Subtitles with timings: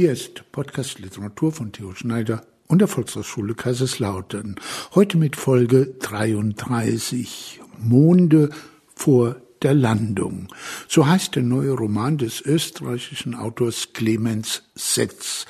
[0.00, 4.56] Hier ist Podcast Literatur von Theo Schneider und der Volkshochschule Kaiserslautern.
[4.94, 8.48] Heute mit Folge 33 Monde
[8.94, 10.48] vor der Landung.
[10.88, 15.44] So heißt der neue Roman des österreichischen Autors Clemens Setz.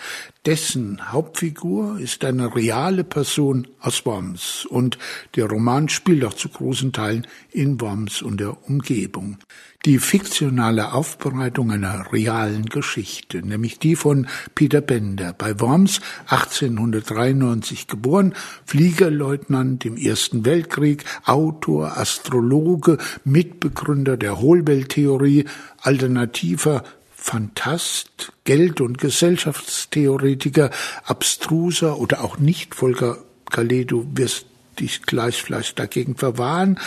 [0.47, 4.65] Dessen Hauptfigur ist eine reale Person aus Worms.
[4.65, 4.97] Und
[5.37, 9.37] der Roman spielt auch zu großen Teilen in Worms und der Umgebung.
[9.85, 18.35] Die fiktionale Aufbereitung einer realen Geschichte, nämlich die von Peter Bender, bei Worms 1893 geboren,
[18.65, 25.45] Fliegerleutnant im Ersten Weltkrieg, Autor, Astrologe, Mitbegründer der Hohlwelttheorie,
[25.83, 26.83] alternativer
[27.31, 30.73] Fantast, Geld- und Gesellschaftstheoretiker,
[31.05, 34.47] abstruser oder auch nicht, Volker Calais, du wirst
[34.81, 36.81] dich gleich vielleicht dagegen verwahren,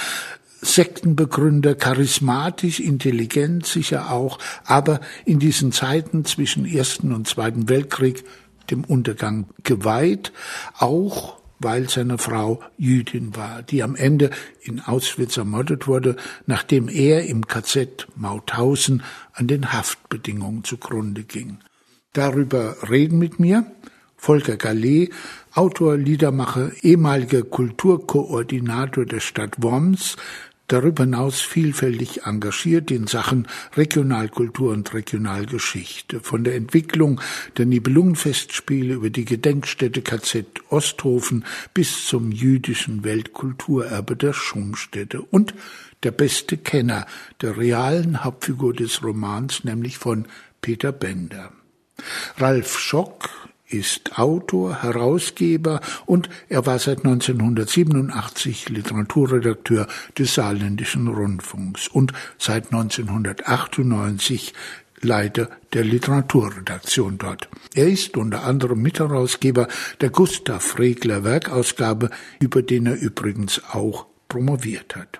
[0.61, 8.25] Sektenbegründer, charismatisch, intelligent sicher auch, aber in diesen Zeiten zwischen Ersten und Zweiten Weltkrieg
[8.69, 10.33] dem Untergang geweiht,
[10.77, 14.29] auch weil seine Frau Jüdin war, die am Ende
[14.61, 21.59] in Auschwitz ermordet wurde, nachdem er im KZ Mauthausen an den Haftbedingungen zugrunde ging.
[22.13, 23.65] Darüber reden mit mir
[24.15, 25.11] Volker Gallet,
[25.53, 30.15] Autor, Liedermacher, ehemaliger Kulturkoordinator der Stadt Worms,
[30.67, 37.21] darüber hinaus vielfältig engagiert in Sachen Regionalkultur und Regionalgeschichte, von der Entwicklung
[37.57, 45.53] der Nibelungenfestspiele über die Gedenkstätte KZ Osthofen bis zum jüdischen Weltkulturerbe der Schumstätte und
[46.03, 47.05] der beste Kenner
[47.41, 50.27] der realen Hauptfigur des Romans, nämlich von
[50.61, 51.51] Peter Bender.
[52.37, 53.29] Ralf Schock
[53.67, 64.53] ist Autor, Herausgeber und er war seit 1987 Literaturredakteur des Saarländischen Rundfunks und seit 1998
[65.01, 67.49] Leiter der Literaturredaktion dort.
[67.73, 69.67] Er ist unter anderem Mitherausgeber
[70.01, 72.09] der Gustav Regler Werkausgabe,
[72.39, 75.19] über den er übrigens auch promoviert hat.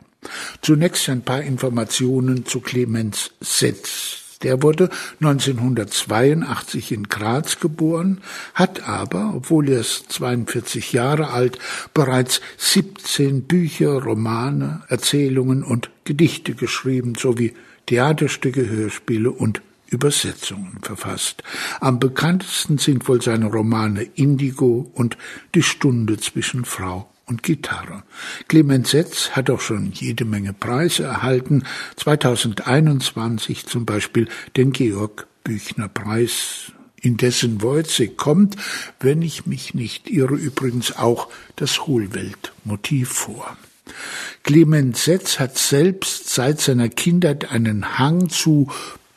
[0.61, 4.22] Zunächst ein paar Informationen zu Clemens Setz.
[4.43, 4.89] Der wurde
[5.21, 8.21] 1982 in Graz geboren,
[8.53, 11.59] hat aber, obwohl er ist 42 Jahre alt,
[11.93, 17.53] bereits 17 Bücher, Romane, Erzählungen und Gedichte geschrieben sowie
[17.85, 21.43] Theaterstücke, Hörspiele und Übersetzungen verfasst.
[21.79, 25.17] Am bekanntesten sind wohl seine Romane Indigo und
[25.55, 28.03] Die Stunde zwischen Frau und Gitarre.
[28.47, 31.63] Clemens Setz hat auch schon jede Menge Preise erhalten,
[31.95, 38.55] 2021 zum Beispiel den Georg Büchner Preis, in dessen Wojcik kommt,
[39.01, 43.57] wenn ich mich nicht irre, übrigens auch das Hohlweltmotiv vor.
[44.43, 48.69] Clemens Setz hat selbst seit seiner Kindheit einen Hang zu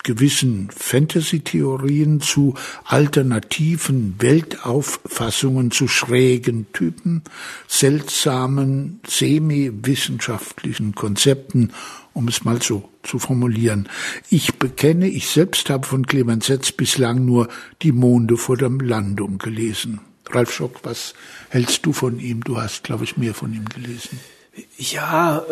[0.06, 7.24] gewissen Fantasy-Theorien zu alternativen Weltauffassungen, zu schrägen Typen,
[7.66, 11.72] seltsamen, semi-wissenschaftlichen Konzepten,
[12.12, 13.88] um es mal so zu formulieren.
[14.30, 17.48] Ich bekenne, ich selbst habe von Clemens Setz bislang nur
[17.82, 20.00] Die Monde vor der Landung gelesen.
[20.30, 21.14] Ralf Schock, was
[21.48, 22.44] hältst du von ihm?
[22.44, 24.20] Du hast, glaube ich, mehr von ihm gelesen.
[24.78, 25.44] Ja,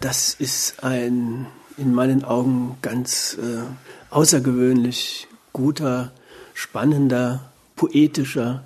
[0.00, 1.46] das ist ein
[1.80, 3.62] in meinen Augen ganz äh,
[4.10, 6.12] außergewöhnlich guter,
[6.52, 8.64] spannender, poetischer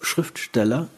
[0.00, 0.88] Schriftsteller.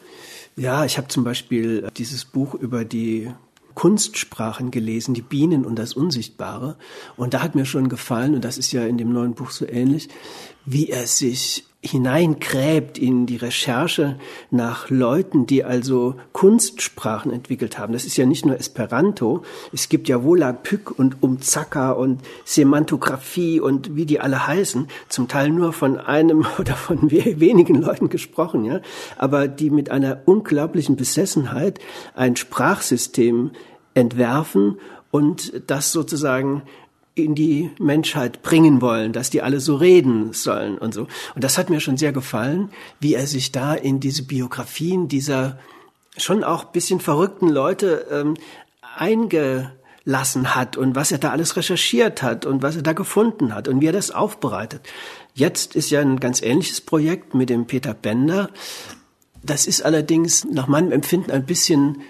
[0.55, 3.31] Ja, ich habe zum Beispiel dieses Buch über die
[3.75, 6.75] Kunstsprachen gelesen, die Bienen und das Unsichtbare.
[7.15, 9.67] Und da hat mir schon gefallen, und das ist ja in dem neuen Buch so
[9.67, 10.09] ähnlich,
[10.65, 14.17] wie er sich hineingräbt in die Recherche
[14.49, 17.93] nach Leuten, die also Kunstsprachen entwickelt haben.
[17.93, 23.95] Das ist ja nicht nur Esperanto, es gibt ja Volapük und Umzaka und Semantographie und
[23.95, 28.81] wie die alle heißen, zum Teil nur von einem oder von wenigen Leuten gesprochen, ja,
[29.17, 31.79] aber die mit einer unglaublichen Besessenheit
[32.15, 33.51] ein Sprachsystem
[33.93, 34.79] entwerfen
[35.11, 36.63] und das sozusagen
[37.17, 41.07] in die Menschheit bringen wollen, dass die alle so reden sollen und so.
[41.35, 42.69] Und das hat mir schon sehr gefallen,
[42.99, 45.59] wie er sich da in diese Biografien dieser
[46.17, 48.35] schon auch bisschen verrückten Leute ähm,
[48.95, 53.67] eingelassen hat und was er da alles recherchiert hat und was er da gefunden hat
[53.67, 54.81] und wie er das aufbereitet.
[55.33, 58.49] Jetzt ist ja ein ganz ähnliches Projekt mit dem Peter Bender.
[59.43, 62.01] Das ist allerdings nach meinem Empfinden ein bisschen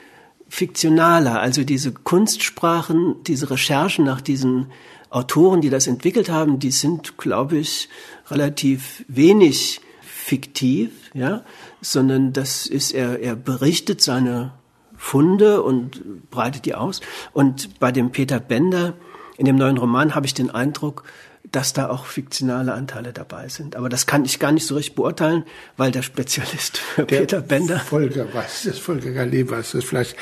[0.50, 1.42] fiktionaler.
[1.42, 4.68] Also diese Kunstsprachen, diese Recherchen nach diesen
[5.10, 7.90] Autoren, die das entwickelt haben, die sind, glaube ich,
[8.30, 11.44] relativ wenig fiktiv, ja,
[11.82, 14.52] sondern das ist, er, er berichtet seine
[14.98, 17.02] Funde und breitet die aus.
[17.32, 18.94] Und bei dem Peter Bender,
[19.38, 21.04] in dem neuen Roman, habe ich den Eindruck,
[21.52, 23.76] dass da auch fiktionale Anteile dabei sind.
[23.76, 25.44] Aber das kann ich gar nicht so richtig beurteilen,
[25.78, 27.80] weil der Spezialist für der Peter Bender.
[27.80, 30.16] Volker weiß das, Volker Gallet weiß das vielleicht.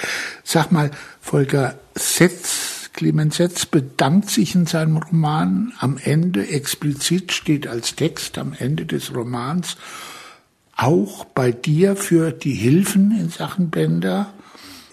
[0.44, 0.92] Sag mal,
[1.22, 8.38] Volker Setz, Clemens Setz bedankt sich in seinem Roman am Ende, explizit steht als Text
[8.38, 9.75] am Ende des Romans,
[10.77, 14.33] auch bei dir für die Hilfen in Sachen Bender.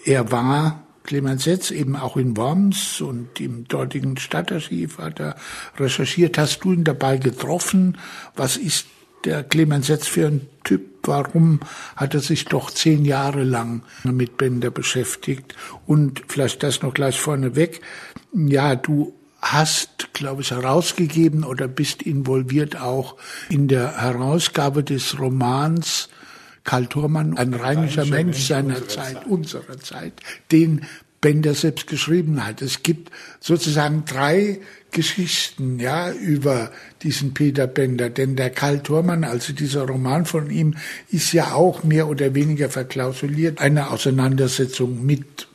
[0.03, 5.37] Er war Clemens Setz eben auch in Worms und im dortigen Stadtarchiv hat er
[5.77, 6.37] recherchiert.
[6.37, 7.97] Hast du ihn dabei getroffen?
[8.35, 8.85] Was ist
[9.23, 10.92] der Clemens Setz für ein Typ?
[11.03, 11.59] Warum
[11.95, 15.55] hat er sich doch zehn Jahre lang mit Bender beschäftigt?
[15.85, 17.81] Und vielleicht das noch gleich vorneweg.
[18.33, 23.17] Ja, du hast, glaube ich, herausgegeben oder bist involviert auch
[23.49, 26.09] in der Herausgabe des Romans
[26.63, 30.13] Karl Thurmann, ein rheinischer Mensch, Mensch seiner unserer Zeit, Zeit, unserer Zeit,
[30.51, 30.85] den
[31.23, 32.61] Bender selbst geschrieben hat.
[32.61, 33.09] Es gibt
[33.39, 34.59] sozusagen drei
[34.91, 36.69] Geschichten, ja, über
[37.01, 38.09] diesen Peter Bender.
[38.09, 40.75] Denn der Karl Thurmann, also dieser Roman von ihm,
[41.09, 43.61] ist ja auch mehr oder weniger verklausuliert.
[43.61, 45.47] Eine Auseinandersetzung mit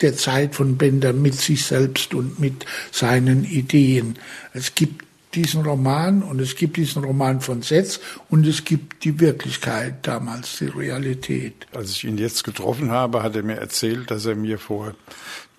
[0.00, 4.18] der Zeit von Bender, mit sich selbst und mit seinen Ideen.
[4.54, 9.18] Es gibt diesen Roman und es gibt diesen Roman von Setz und es gibt die
[9.18, 11.66] Wirklichkeit damals, die Realität.
[11.72, 14.94] Als ich ihn jetzt getroffen habe, hat er mir erzählt, dass er mir vor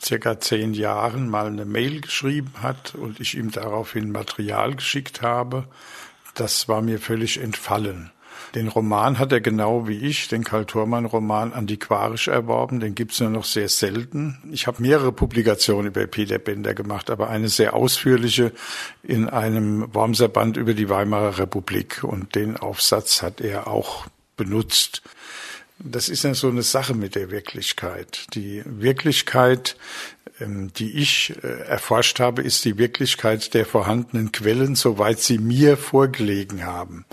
[0.02, 5.66] circa zehn Jahren mal eine Mail geschrieben hat und ich ihm daraufhin Material geschickt habe.
[6.36, 8.12] Das war mir völlig entfallen.
[8.56, 12.80] Den Roman hat er genau wie ich, den Karl Thurmann Roman, antiquarisch erworben.
[12.80, 14.38] Den gibt's nur noch sehr selten.
[14.52, 18.52] Ich habe mehrere Publikationen über Peter Bender gemacht, aber eine sehr ausführliche
[19.02, 22.04] in einem Wormser Band über die Weimarer Republik.
[22.04, 24.08] Und den Aufsatz hat er auch
[24.38, 25.02] benutzt.
[25.80, 28.28] Das ist ja so eine Sache mit der Wirklichkeit.
[28.36, 29.76] Die Wirklichkeit
[30.48, 36.66] die ich äh, erforscht habe, ist die Wirklichkeit der vorhandenen Quellen, soweit sie mir vorgelegen
[36.66, 37.06] haben.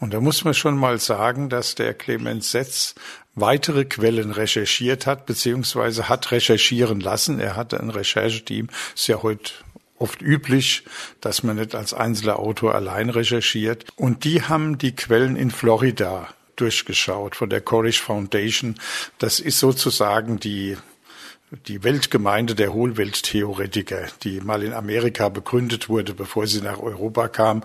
[0.00, 2.94] Und da muss man schon mal sagen, dass der Clemens Setz
[3.34, 7.40] weitere Quellen recherchiert hat, beziehungsweise hat recherchieren lassen.
[7.40, 9.52] Er hatte ein Rechercheteam, ist ja heute
[9.98, 10.84] oft üblich,
[11.20, 13.86] dass man nicht als einzelner Autor allein recherchiert.
[13.96, 18.74] Und die haben die Quellen in Florida durchgeschaut von der Corish Foundation.
[19.18, 20.76] Das ist sozusagen die
[21.66, 27.62] die Weltgemeinde der Hohlwelttheoretiker, die mal in Amerika begründet wurde, bevor sie nach Europa kam,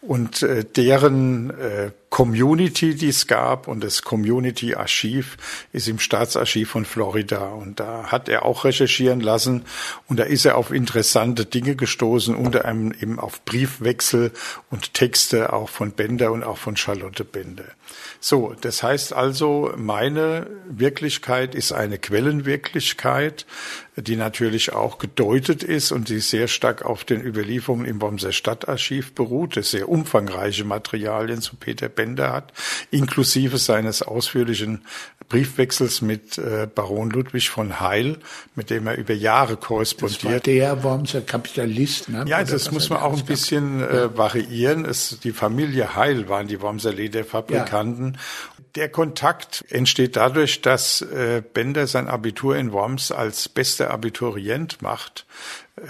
[0.00, 5.36] und äh, deren äh, Community, die es gab, und das Community Archiv
[5.72, 7.48] ist im Staatsarchiv von Florida.
[7.48, 9.64] Und da hat er auch recherchieren lassen
[10.06, 14.32] und da ist er auf interessante Dinge gestoßen, unter anderem eben auf Briefwechsel
[14.70, 17.66] und Texte auch von Bender und auch von Charlotte Bender.
[18.20, 23.46] So, das heißt also, meine Wirklichkeit ist eine Quellenwirklichkeit,
[23.96, 29.14] die natürlich auch gedeutet ist und die sehr stark auf den Überlieferungen im Wormser Stadtarchiv
[29.14, 32.52] beruht, das sehr umfangreiche Materialien zu Peter Bender hat,
[32.92, 34.84] inklusive seines ausführlichen
[35.28, 38.18] Briefwechsels mit äh, Baron Ludwig von Heil,
[38.54, 40.22] mit dem er über Jahre korrespondiert.
[40.22, 42.24] Das war der Wormser Kapitalist, ne?
[42.28, 44.84] Ja, das muss man auch ein bisschen äh, variieren.
[44.84, 48.20] Es, die Familie Heil waren die Wormser Lederfabrikanten ja
[48.78, 55.26] der Kontakt entsteht dadurch, dass äh, Bender sein Abitur in Worms als bester Abiturient macht.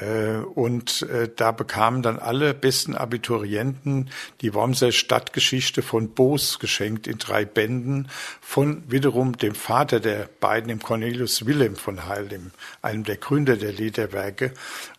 [0.01, 4.09] Äh, und äh, da bekamen dann alle besten Abiturienten
[4.41, 8.09] die Wormser Stadtgeschichte von Boos geschenkt in drei Bänden
[8.41, 13.57] von wiederum dem Vater der beiden, dem Cornelius Wilhelm von Heil, dem, einem der Gründer
[13.57, 14.53] der Lederwerke.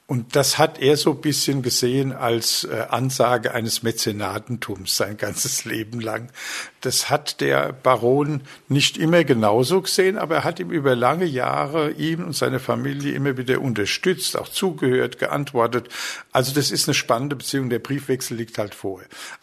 [0.10, 5.66] Und das hat er so ein bisschen gesehen als äh, Ansage eines Mäzenatentums sein ganzes
[5.76, 6.32] Leben lang.
[6.82, 11.92] Das hat der Baron nicht immer genauso gesehen, aber er hat ihm über lange Jahre
[11.92, 15.90] ihm und seine Familie immer wieder unterstützt, auch zugehört, geantwortet.
[16.32, 17.70] Also das ist eine spannende Beziehung.
[17.70, 19.02] Der Briefwechsel liegt halt vor.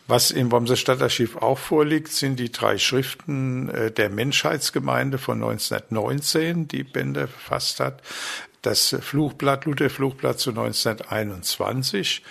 [0.09, 6.67] Was im Wormser Stadtarchiv auch vorliegt, sind die drei Schriften äh, der Menschheitsgemeinde von 1919,
[6.67, 8.03] die Bender verfasst hat
[8.67, 12.23] das Fluchblatt, Luther Fluchblatt zu 1921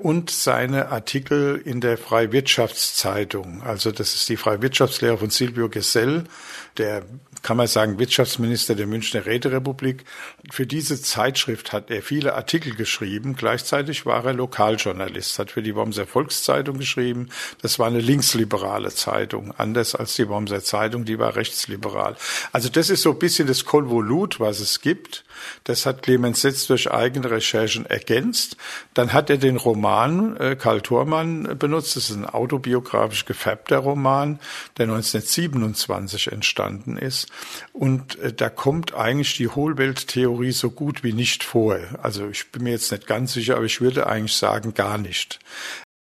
[0.00, 3.62] und seine Artikel in der Freiwirtschaftszeitung.
[3.62, 6.24] Also das ist die Freiwirtschaftslehre von Silvio Gesell,
[6.76, 7.04] der
[7.42, 10.04] kann man sagen, Wirtschaftsminister der Münchner Räterepublik.
[10.50, 13.36] Für diese Zeitschrift hat er viele Artikel geschrieben.
[13.36, 17.28] Gleichzeitig war er Lokaljournalist, hat für die Wormser Volkszeitung geschrieben.
[17.62, 22.16] Das war eine linksliberale Zeitung, anders als die Wormser Zeitung, die war rechtsliberal.
[22.52, 25.24] Also das ist so ein bisschen das Konvolut, was es gibt.
[25.64, 28.56] Das hat Clemens Setz durch eigene Recherchen ergänzt.
[28.94, 31.96] Dann hat er den Roman Roman äh, Karl Thormann benutzt.
[31.96, 34.38] Das ist ein autobiografisch gefärbter Roman,
[34.76, 37.28] der 1927 entstanden ist.
[37.72, 41.78] Und äh, da kommt eigentlich die Hohlwelttheorie so gut wie nicht vor.
[42.02, 45.38] Also ich bin mir jetzt nicht ganz sicher, aber ich würde eigentlich sagen, gar nicht.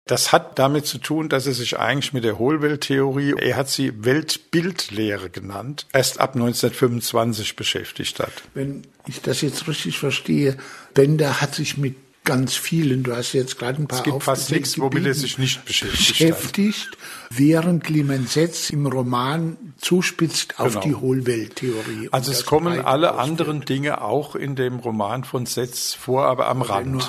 [0.06, 4.04] Das hat damit zu tun, dass er sich eigentlich mit der Hohlwelttheorie, er hat sie
[4.04, 8.34] Weltbildlehre genannt, erst ab 1925 beschäftigt hat.
[8.54, 10.58] Wenn ich das jetzt richtig verstehe,
[10.94, 13.04] Bender hat sich mit ganz vielen.
[13.04, 16.08] Du hast jetzt gerade ein paar Es gibt fast nichts, womit er sich nicht beschäftigt,
[16.08, 16.98] beschäftigt
[17.30, 20.82] während Clemens Setz im Roman zuspitzt auf genau.
[20.82, 22.10] die Hohlwelttheorie.
[22.12, 26.62] Also es kommen alle anderen Dinge auch in dem Roman von Setz vor, aber am
[26.62, 26.92] Rand.
[26.92, 27.04] Nur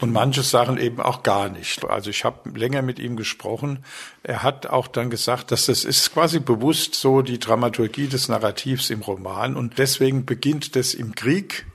[0.00, 1.84] Und manche Sachen eben auch gar nicht.
[1.84, 3.84] Also ich habe länger mit ihm gesprochen.
[4.22, 8.90] Er hat auch dann gesagt, dass das ist quasi bewusst so die Dramaturgie des Narrativs
[8.90, 11.66] im Roman und deswegen beginnt das im Krieg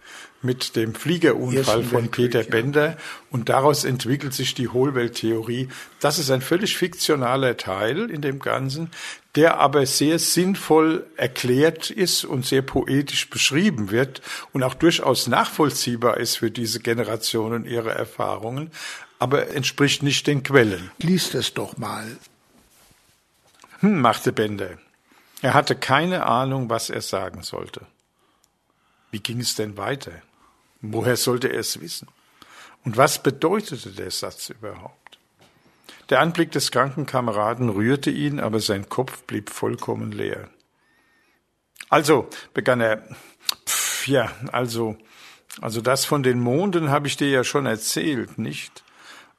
[0.42, 2.98] mit dem Fliegerunfall von Peter Bender
[3.32, 5.70] und daraus entwickelt sich die Hohlwelttheorie.
[6.00, 8.90] Das ist ein völlig fiktionaler Teil in dem Ganzen,
[9.36, 14.22] der aber sehr sinnvoll erklärt ist und sehr poetisch beschrieben wird
[14.54, 18.72] und auch durchaus nachvollziehbar ist für diese Generation und ihre Erfahrungen,
[19.20, 20.92] aber entspricht nicht den Quellen.
[21.00, 22.06] Lies das doch mal.
[23.80, 24.78] Hm, machte Bender.
[25.42, 27.82] Er hatte keine Ahnung, was er sagen sollte.
[29.12, 30.12] Wie ging es denn weiter?
[30.82, 32.08] Woher sollte er es wissen?
[32.84, 35.18] Und was bedeutete der Satz überhaupt?
[36.10, 40.50] Der Anblick des kranken Kameraden rührte ihn, aber sein Kopf blieb vollkommen leer.
[41.90, 43.04] Also, begann er,
[43.66, 44.98] pff, ja, also,
[45.62, 48.84] also das von den Monden habe ich dir ja schon erzählt, nicht?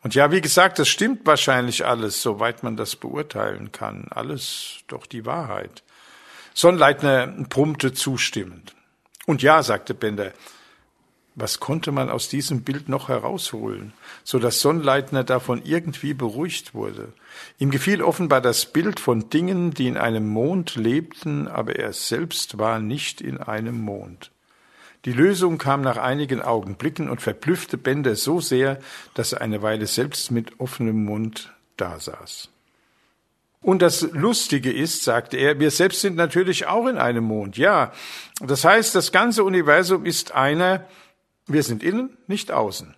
[0.02, 4.06] Und ja, wie gesagt, das stimmt wahrscheinlich alles, soweit man das beurteilen kann.
[4.10, 5.82] Alles doch die Wahrheit.
[6.54, 8.74] Sonnleitner brummte zustimmend.
[9.28, 10.32] Und ja, sagte Bender,
[11.34, 13.92] was konnte man aus diesem Bild noch herausholen,
[14.24, 17.12] so dass Sonnleitner davon irgendwie beruhigt wurde?
[17.58, 22.56] Ihm gefiel offenbar das Bild von Dingen, die in einem Mond lebten, aber er selbst
[22.56, 24.30] war nicht in einem Mond.
[25.04, 28.80] Die Lösung kam nach einigen Augenblicken und verblüffte Bender so sehr,
[29.12, 32.48] dass er eine Weile selbst mit offenem Mund dasaß.
[33.60, 37.56] Und das Lustige ist, sagte er, wir selbst sind natürlich auch in einem Mond.
[37.58, 37.92] Ja,
[38.40, 40.84] das heißt, das ganze Universum ist einer,
[41.46, 42.94] wir sind innen, nicht außen.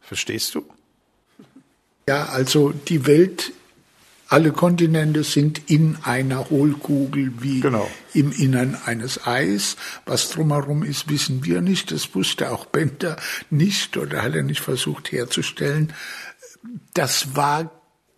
[0.00, 0.64] Verstehst du?
[2.06, 3.52] Ja, also die Welt,
[4.28, 7.90] alle Kontinente sind in einer Hohlkugel wie genau.
[8.12, 9.76] im Innern eines Eis.
[10.04, 11.92] Was drumherum ist, wissen wir nicht.
[11.92, 13.16] Das wusste auch Bender
[13.48, 15.94] nicht oder hat er nicht versucht herzustellen.
[16.92, 17.70] Das war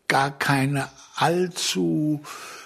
[0.08, 2.22] gar keine allzu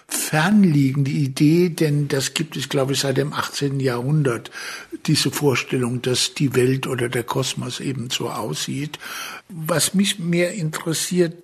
[0.08, 3.80] fernliegende Idee, denn das gibt es, glaube ich, seit dem 18.
[3.80, 4.50] Jahrhundert,
[5.06, 8.98] diese Vorstellung, dass die Welt oder der Kosmos eben so aussieht.
[9.48, 11.34] Was mich mehr interessiert,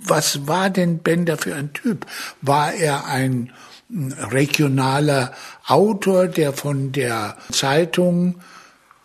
[0.00, 2.06] was war denn Bender für ein Typ?
[2.42, 3.52] War er ein
[3.90, 5.32] regionaler
[5.66, 8.36] Autor, der von der Zeitung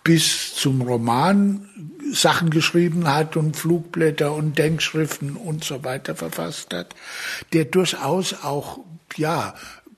[0.03, 6.95] bis zum Roman Sachen geschrieben hat und Flugblätter und Denkschriften und so weiter verfasst hat,
[7.53, 8.79] der durchaus auch,
[9.15, 9.53] ja,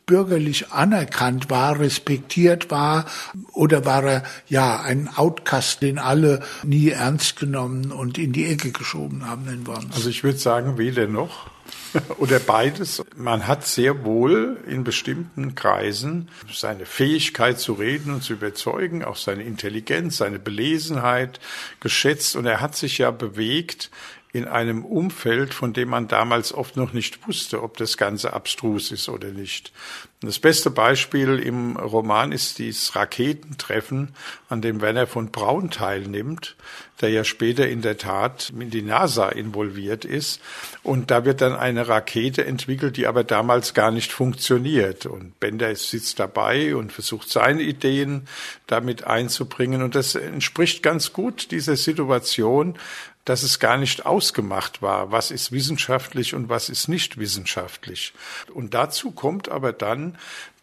[0.06, 3.06] bürgerlich anerkannt war, respektiert war,
[3.54, 8.72] oder war er ja ein Outcast, den alle nie ernst genommen und in die Ecke
[8.72, 9.96] geschoben haben in Worms?
[9.96, 11.51] Also ich würde sagen, weder noch.
[12.18, 13.04] oder beides.
[13.16, 19.18] Man hat sehr wohl in bestimmten Kreisen seine Fähigkeit zu reden und zu überzeugen, auch
[19.18, 21.40] seine Intelligenz, seine Belesenheit
[21.80, 23.90] geschätzt und er hat sich ja bewegt
[24.34, 28.92] in einem Umfeld, von dem man damals oft noch nicht wusste, ob das Ganze abstrus
[28.92, 29.74] ist oder nicht.
[30.24, 34.10] Das beste Beispiel im Roman ist dieses Raketentreffen,
[34.50, 36.56] an dem Werner von Braun teilnimmt,
[37.02, 40.40] der ja später in der Tat in die NASA involviert ist.
[40.84, 45.08] Und da wird dann eine Rakete entwickelt, die aber damals gar nicht funktioniert.
[45.08, 48.28] Und Bender sitzt dabei und versucht seine Ideen
[48.68, 49.82] damit einzubringen.
[49.82, 52.78] Und das entspricht ganz gut dieser Situation,
[53.26, 58.14] dass es gar nicht ausgemacht war, was ist wissenschaftlich und was ist nicht wissenschaftlich.
[58.54, 60.11] Und dazu kommt aber dann,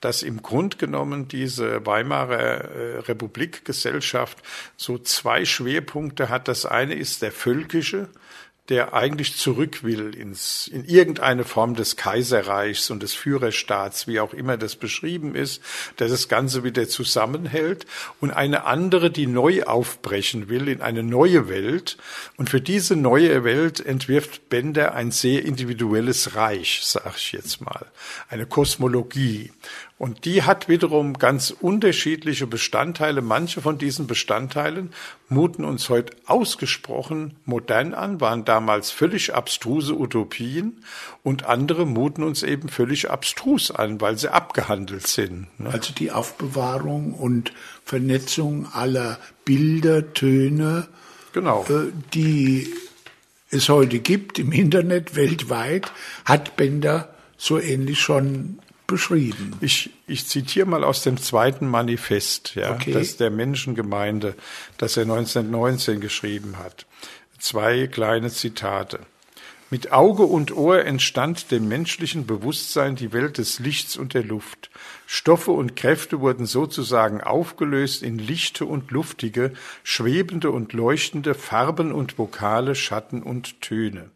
[0.00, 4.38] dass im Grund genommen diese Weimarer äh, Republikgesellschaft
[4.76, 6.48] so zwei Schwerpunkte hat.
[6.48, 8.08] Das eine ist der völkische,
[8.68, 14.34] der eigentlich zurück will ins, in irgendeine Form des Kaiserreichs und des Führerstaats, wie auch
[14.34, 15.62] immer das beschrieben ist,
[15.98, 17.86] der das Ganze wieder zusammenhält
[18.20, 21.96] und eine andere, die neu aufbrechen will in eine neue Welt.
[22.36, 27.86] Und für diese neue Welt entwirft Bender ein sehr individuelles Reich, sag ich jetzt mal,
[28.28, 29.50] eine Kosmologie.
[29.98, 33.20] Und die hat wiederum ganz unterschiedliche Bestandteile.
[33.20, 34.90] Manche von diesen Bestandteilen
[35.28, 40.84] muten uns heute ausgesprochen modern an, waren damals völlig abstruse Utopien
[41.24, 45.48] und andere muten uns eben völlig abstrus an, weil sie abgehandelt sind.
[45.58, 45.70] Ne?
[45.70, 47.52] Also die Aufbewahrung und
[47.84, 50.86] Vernetzung aller Bilder, Töne,
[51.32, 51.64] genau.
[51.68, 52.72] Äh, die
[53.50, 55.90] es heute gibt im Internet weltweit,
[56.24, 58.58] hat Bender so ähnlich schon
[58.88, 59.52] beschrieben.
[59.60, 62.92] Ich, ich zitiere mal aus dem zweiten Manifest, ja, okay.
[62.92, 64.34] das der Menschengemeinde,
[64.78, 66.86] das er 1919 geschrieben hat.
[67.38, 68.98] Zwei kleine Zitate.
[69.70, 74.70] Mit Auge und Ohr entstand dem menschlichen Bewusstsein die Welt des Lichts und der Luft.
[75.06, 79.52] Stoffe und Kräfte wurden sozusagen aufgelöst in lichte und luftige,
[79.84, 84.08] schwebende und leuchtende Farben und Vokale, Schatten und Töne.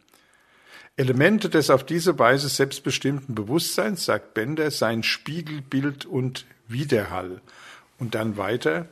[0.96, 7.40] Elemente des auf diese Weise selbstbestimmten Bewusstseins, sagt Bender, seien Spiegelbild und Widerhall.
[7.98, 8.88] Und dann weiter.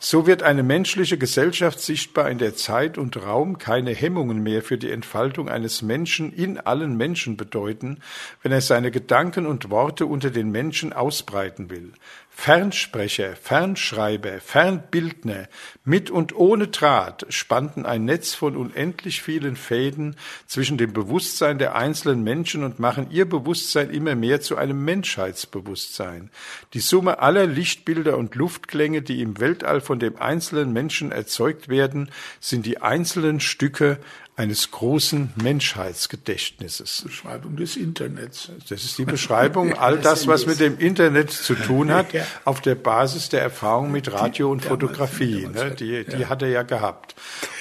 [0.00, 4.76] So wird eine menschliche Gesellschaft sichtbar, in der Zeit und Raum keine Hemmungen mehr für
[4.76, 8.00] die Entfaltung eines Menschen in allen Menschen bedeuten,
[8.42, 11.92] wenn er seine Gedanken und Worte unter den Menschen ausbreiten will.
[12.38, 15.48] Fernsprecher, Fernschreiber, Fernbildner,
[15.84, 20.16] mit und ohne Draht spannten ein Netz von unendlich vielen Fäden
[20.46, 26.30] zwischen dem Bewusstsein der einzelnen Menschen und machen ihr Bewusstsein immer mehr zu einem Menschheitsbewusstsein.
[26.74, 32.10] Die Summe aller Lichtbilder und Luftklänge, die im Weltall von dem einzelnen Menschen erzeugt werden,
[32.38, 33.98] sind die einzelnen Stücke
[34.36, 37.02] eines großen Menschheitsgedächtnisses.
[37.06, 38.50] Beschreibung des Internets.
[38.68, 42.08] Das ist die Beschreibung all das, was mit dem Internet zu tun hat,
[42.44, 45.46] auf der Basis der Erfahrung mit Radio und Fotografie.
[45.46, 45.74] Ne?
[45.74, 47.14] Die, die hat er ja gehabt.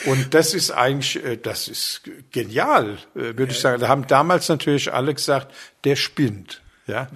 [0.05, 2.01] Und das ist eigentlich, äh, das ist
[2.31, 3.79] genial, äh, würde ich sagen.
[3.79, 5.53] Da haben damals natürlich alle gesagt,
[5.85, 6.61] der spinnt.
[6.87, 7.07] Ja.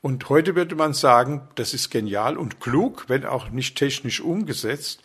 [0.00, 5.02] Und heute würde man sagen, das ist genial und klug, wenn auch nicht technisch umgesetzt.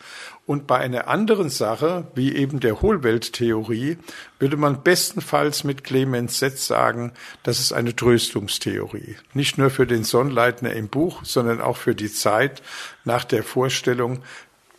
[0.48, 3.98] Und bei einer anderen Sache, wie eben der Hohlwelttheorie,
[4.38, 7.12] würde man bestenfalls mit Clemens Setz sagen,
[7.42, 9.16] das ist eine Tröstungstheorie.
[9.34, 12.62] Nicht nur für den Sonnleitner im Buch, sondern auch für die Zeit
[13.04, 14.20] nach der Vorstellung,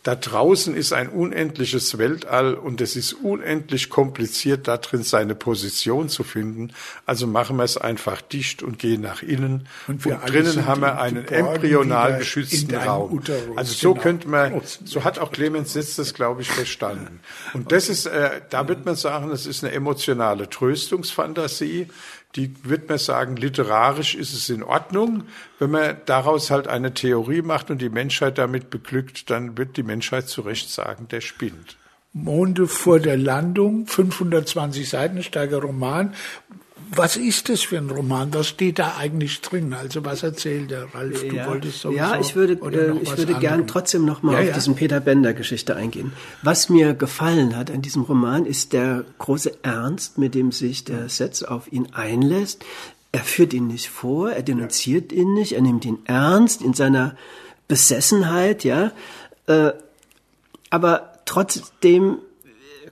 [0.09, 6.23] da draußen ist ein unendliches Weltall und es ist unendlich kompliziert, darin seine Position zu
[6.23, 6.73] finden.
[7.05, 9.67] Also machen wir es einfach dicht und gehen nach innen.
[9.87, 13.13] Und, und drinnen haben wir einen embryonal geschützten Raum.
[13.13, 14.01] Uterus, also so genau.
[14.01, 17.19] könnte man, so hat auch Clemens Sitz das, glaube ich, verstanden.
[17.53, 21.87] Und das ist, äh, da wird man sagen, das ist eine emotionale Tröstungsfantasie
[22.35, 25.23] die wird man sagen, literarisch ist es in Ordnung.
[25.57, 29.83] Wenn man daraus halt eine Theorie macht und die Menschheit damit beglückt, dann wird die
[29.83, 31.77] Menschheit zu Recht sagen, der spinnt.
[32.13, 36.13] Monde vor der Landung, 520 Seiten, starker Roman.
[36.95, 38.33] Was ist das für ein Roman?
[38.33, 39.73] Was steht da eigentlich drin?
[39.73, 41.21] Also was erzählt der Ralf?
[41.21, 41.47] Du ja.
[41.47, 44.53] wolltest sowieso, Ja, ich würde, äh, ich würde gern trotzdem noch mal ja, auf ja.
[44.53, 46.13] diesen Peter Bender Geschichte eingehen.
[46.41, 51.09] Was mir gefallen hat an diesem Roman ist der große Ernst, mit dem sich der
[51.09, 52.65] Setz auf ihn einlässt.
[53.11, 57.15] Er führt ihn nicht vor, er denunziert ihn nicht, er nimmt ihn ernst in seiner
[57.67, 58.91] Besessenheit, ja.
[59.47, 59.71] Äh,
[60.69, 62.19] aber trotzdem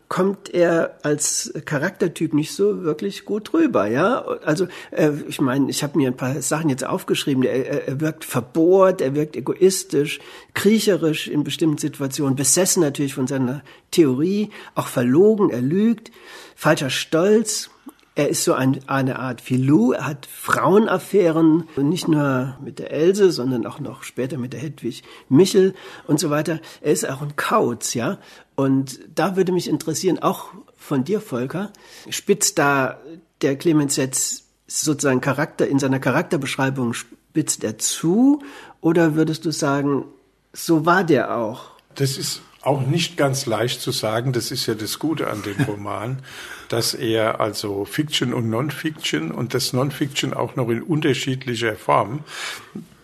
[0.10, 4.20] kommt er als Charaktertyp nicht so wirklich gut rüber, ja.
[4.44, 7.44] Also äh, ich meine, ich habe mir ein paar Sachen jetzt aufgeschrieben.
[7.44, 10.20] Er, er wirkt verbohrt, er wirkt egoistisch,
[10.54, 16.12] kriecherisch in bestimmten Situationen, besessen natürlich von seiner Theorie, auch verlogen, er lügt,
[16.56, 17.70] falscher Stolz.
[18.18, 23.32] Er ist so ein, eine Art Filou, er hat Frauenaffären, nicht nur mit der Else,
[23.32, 25.76] sondern auch noch später mit der Hedwig Michel
[26.08, 26.60] und so weiter.
[26.82, 28.18] Er ist auch ein Kauz, ja.
[28.56, 31.72] Und da würde mich interessieren, auch von dir, Volker,
[32.10, 32.98] spitzt da
[33.44, 38.42] der Clemens jetzt sozusagen Charakter, in seiner Charakterbeschreibung spitzt er zu
[38.82, 40.06] oder würdest du sagen,
[40.54, 41.66] so war der auch?
[41.94, 44.34] Das ist auch nicht ganz leicht zu sagen.
[44.34, 46.22] Das ist ja das Gute an dem Roman,
[46.70, 52.24] dass er also Fiction und Non-Fiction und das Non-Fiction auch noch in unterschiedlicher Form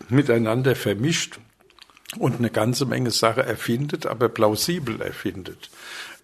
[0.09, 1.39] miteinander vermischt
[2.19, 5.71] und eine ganze Menge Sache erfindet, aber plausibel erfindet.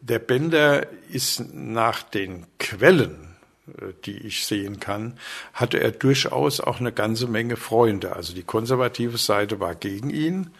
[0.02, 3.36] Der Bender ist nach den Quellen,
[3.68, 5.18] äh, die ich sehen kann,
[5.54, 8.16] hatte er durchaus auch eine ganze Menge Freunde.
[8.16, 10.52] Also die konservative Seite war gegen ihn,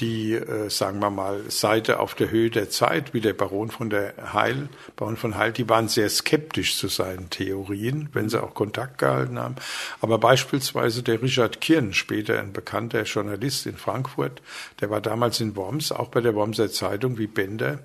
[0.00, 3.88] die, äh, sagen wir mal, Seite auf der Höhe der Zeit, wie der Baron von
[3.88, 8.54] der Heil, Baron von Heil, die waren sehr skeptisch zu seinen Theorien, wenn sie auch
[8.54, 9.56] Kontakt gehalten haben.
[10.00, 14.42] Aber beispielsweise der Richard Kirn, später ein bekannter Journalist in Frankfurt,
[14.80, 17.78] der war damals in Worms, auch bei der Wormser Zeitung wie Bender,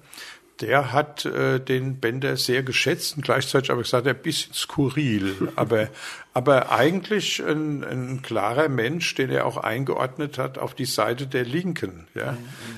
[0.62, 5.90] der hat äh, den Bender sehr geschätzt und gleichzeitig aber gesagt, ein bisschen skurril, aber
[6.34, 11.44] aber eigentlich ein, ein klarer Mensch, den er auch eingeordnet hat auf die Seite der
[11.44, 12.38] Linken, ja, mhm.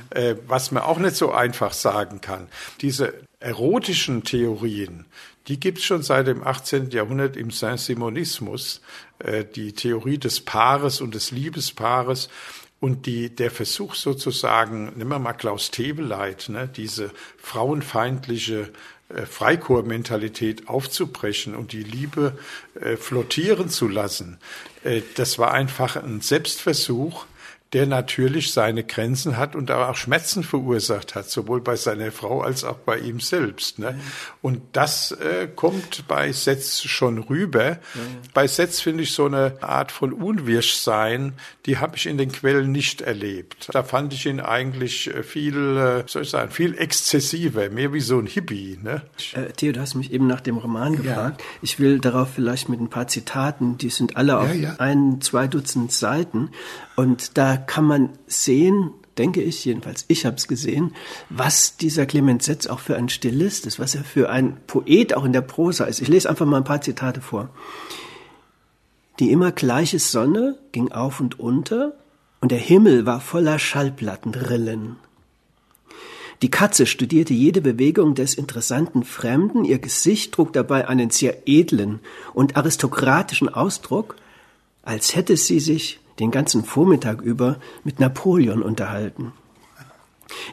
[0.10, 2.48] äh, was man auch nicht so einfach sagen kann.
[2.82, 5.06] Diese erotischen Theorien,
[5.48, 6.90] die gibt's schon seit dem 18.
[6.92, 8.82] Jahrhundert im Saint-Simonismus,
[9.20, 12.30] äh, die Theorie des Paares und des Liebespaares.
[12.84, 18.74] Und die, der Versuch sozusagen, wir mal Klaus Tebeleit, ne, diese frauenfeindliche
[19.08, 22.38] äh, Freikorpsmentalität aufzubrechen und die Liebe
[22.76, 24.38] äh, flottieren zu lassen,
[24.84, 27.26] äh, das war einfach ein Selbstversuch,
[27.74, 32.64] der natürlich seine Grenzen hat und auch Schmerzen verursacht hat, sowohl bei seiner Frau als
[32.64, 33.80] auch bei ihm selbst.
[33.80, 34.00] Ne?
[34.44, 37.64] Und das äh, kommt bei Setz schon rüber.
[37.64, 37.80] Ja.
[38.36, 41.34] Bei Setz finde ich so eine Art von Unwirschsein,
[41.66, 43.70] die habe ich in den Quellen nicht erlebt.
[43.72, 48.02] Da fand ich ihn eigentlich äh, viel, äh, soll ich sagen, viel exzessiver, mehr wie
[48.02, 48.78] so ein Hippie.
[48.84, 49.02] Ne?
[49.34, 51.42] Äh, Theo, du hast mich eben nach dem Roman gefragt.
[51.42, 51.48] Ja.
[51.64, 55.48] Ich will darauf vielleicht mit ein paar Zitaten, die sind alle auf ja, ein, zwei
[55.48, 56.52] Dutzend Seiten.
[56.96, 60.96] Und da kann man sehen, denke ich, jedenfalls ich habe es gesehen,
[61.30, 65.26] was dieser Clement Setz auch für ein Stilist ist, was er für ein Poet auch
[65.26, 66.02] in der Prosa ist.
[66.02, 67.50] Ich lese einfach mal ein paar Zitate vor.
[69.20, 71.94] Die immer gleiche Sonne ging auf und unter,
[72.42, 74.98] und der Himmel war voller Schallplattenrillen.
[76.42, 82.02] Die Katze studierte jede Bewegung des interessanten Fremden, ihr Gesicht trug dabei einen sehr edlen
[82.34, 84.18] und aristokratischen Ausdruck,
[84.82, 89.34] als hätte sie sich den ganzen Vormittag über mit Napoleon unterhalten.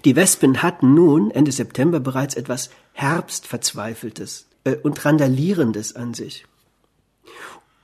[0.05, 6.47] Die Wespen hatten nun Ende September bereits etwas Herbstverzweifeltes äh, und Randalierendes an sich.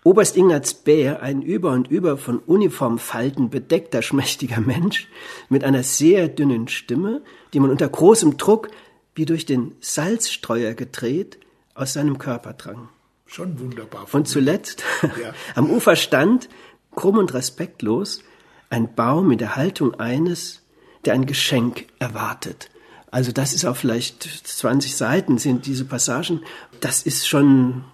[0.06, 5.08] Oberst Ignaz Bär, ein über und über von Uniformfalten bedeckter, schmächtiger Mensch,
[5.48, 8.68] mit einer sehr dünnen Stimme, die man unter großem Druck,
[9.16, 11.38] wie durch den Salzstreuer gedreht,
[11.74, 12.88] aus seinem Körper drang.
[13.26, 14.06] Schon wunderbar.
[14.12, 15.34] Und zuletzt ja.
[15.56, 16.48] am Ufer stand,
[16.96, 18.22] krumm und respektlos,
[18.68, 20.62] ein Baum in der Haltung eines,
[21.04, 22.68] der ein Geschenk erwartet.
[23.12, 26.40] Also das ist auch vielleicht 20 Seiten sind diese Passagen.
[26.80, 27.85] Das ist schon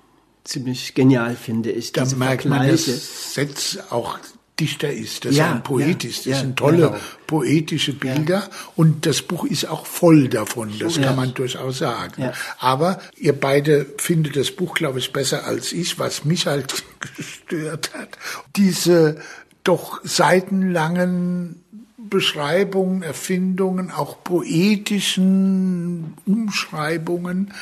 [0.45, 1.93] ziemlich genial, finde ich.
[1.93, 4.19] Da merkt man, dass Setz auch
[4.61, 6.19] Dichter ist, dass ja, er ein Poet ja, ist.
[6.21, 6.97] Das ja, sind tolle genau.
[7.27, 12.31] poetische Bilder und das Buch ist auch voll davon, das kann man durchaus sagen.
[12.59, 16.85] Aber ihr beide findet das Buch, glaube ich, besser als ich, was mich halt
[17.17, 18.19] gestört hat.
[18.57, 19.17] Diese
[19.65, 21.63] doch seitenlangen
[21.97, 27.55] Beschreibungen, Erfindungen, auch poetischen Umschreibungen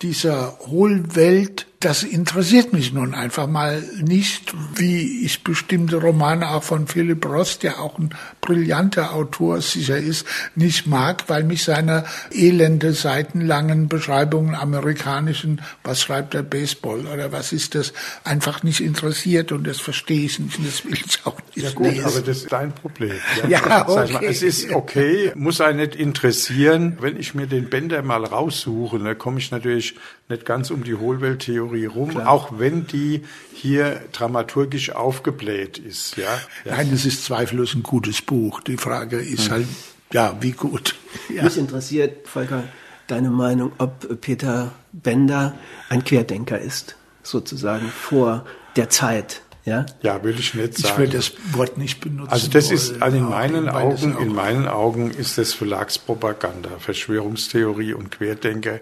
[0.00, 6.86] dieser Hohlwelt das interessiert mich nun einfach mal nicht, wie ich bestimmte Romane auch von
[6.86, 12.94] Philip Ross, der auch ein brillanter Autor sicher ist, nicht mag, weil mich seine elende,
[12.94, 17.92] seitenlangen Beschreibungen amerikanischen, was schreibt der Baseball oder was ist das,
[18.24, 21.66] einfach nicht interessiert und das verstehe ich nicht und das will ich auch nicht.
[21.66, 22.04] Ja gut, lesen.
[22.06, 23.12] aber das ist dein Problem.
[23.48, 24.12] Ja, ja okay.
[24.12, 26.98] Mal, es ist okay, muss einen nicht interessieren.
[27.00, 29.96] Wenn ich mir den Bänder mal raussuche, dann komme ich natürlich
[30.28, 32.28] nicht ganz um die Hohlwelttheorie Theorie rum, Klar.
[32.28, 36.16] auch wenn die hier dramaturgisch aufgebläht ist.
[36.16, 36.40] Ja?
[36.64, 38.60] Nein, es ist zweifellos ein gutes Buch.
[38.60, 39.50] Die Frage ist hm.
[39.52, 39.66] halt,
[40.12, 40.94] ja, wie gut.
[41.28, 41.44] Ja.
[41.44, 42.64] Mich interessiert, Volker,
[43.06, 45.54] deine Meinung, ob Peter Bender
[45.88, 49.42] ein Querdenker ist, sozusagen vor der Zeit.
[49.64, 49.86] Ja?
[50.02, 50.92] ja, will ich nicht sagen.
[50.92, 52.30] Ich will das Wort nicht benutzen.
[52.30, 58.10] Also das ist also in meinen Augen, in meinen Augen ist das Verlagspropaganda, Verschwörungstheorie und
[58.10, 58.80] Querdenker.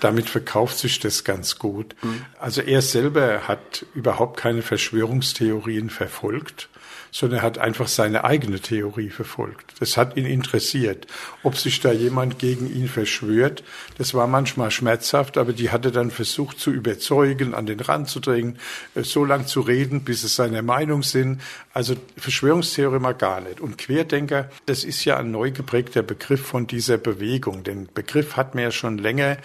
[0.00, 1.94] Damit verkauft sich das ganz gut.
[2.02, 2.24] Mhm.
[2.40, 6.68] Also er selber hat überhaupt keine Verschwörungstheorien verfolgt
[7.14, 9.74] sondern er hat einfach seine eigene Theorie verfolgt.
[9.78, 11.06] Das hat ihn interessiert.
[11.44, 13.62] Ob sich da jemand gegen ihn verschwört,
[13.98, 18.18] das war manchmal schmerzhaft, aber die hatte dann versucht zu überzeugen, an den Rand zu
[18.18, 18.58] drängen,
[18.96, 21.40] äh, so lang zu reden, bis es seiner Meinung sind.
[21.72, 23.60] Also Verschwörungstheorie mal gar nicht.
[23.60, 27.62] Und Querdenker, das ist ja ein neu geprägter Begriff von dieser Bewegung.
[27.62, 29.36] Den Begriff hat man ja schon länger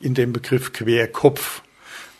[0.00, 1.60] in dem Begriff Querkopf.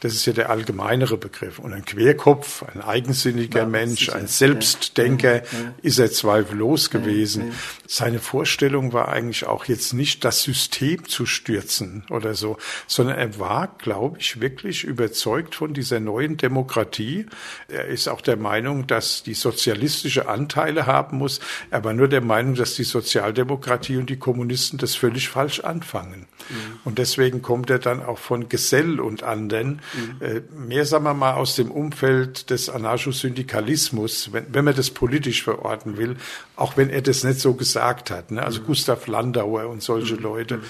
[0.01, 1.59] Das ist ja der allgemeinere Begriff.
[1.59, 7.53] Und ein Querkopf, ein eigensinniger ja, Mensch, ein Selbstdenker ja, ja, ist er zweifellos gewesen.
[7.87, 13.39] Seine Vorstellung war eigentlich auch jetzt nicht, das System zu stürzen oder so, sondern er
[13.41, 17.27] war, glaube ich, wirklich überzeugt von dieser neuen Demokratie.
[17.67, 21.41] Er ist auch der Meinung, dass die sozialistische Anteile haben muss.
[21.71, 26.27] Er war nur der Meinung, dass die Sozialdemokratie und die Kommunisten das völlig falsch anfangen.
[26.49, 26.55] Mhm.
[26.85, 30.69] Und deswegen kommt er dann auch von Gesell und anderen mhm.
[30.69, 35.97] mehr, sagen wir mal, aus dem Umfeld des Anarchosyndikalismus, wenn, wenn man das politisch verorten
[35.97, 36.17] will,
[36.57, 38.31] auch wenn er das nicht so gesagt hat.
[38.31, 38.43] Ne?
[38.43, 38.67] Also mhm.
[38.67, 40.23] Gustav Landauer und solche mhm.
[40.23, 40.61] Leute.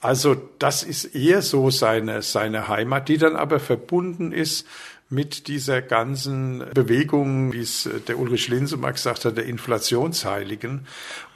[0.00, 4.66] Also das ist eher so seine, seine Heimat, die dann aber verbunden ist
[5.10, 10.86] mit dieser ganzen Bewegung, wie es der Ulrich Linse mal gesagt hat, der Inflationsheiligen.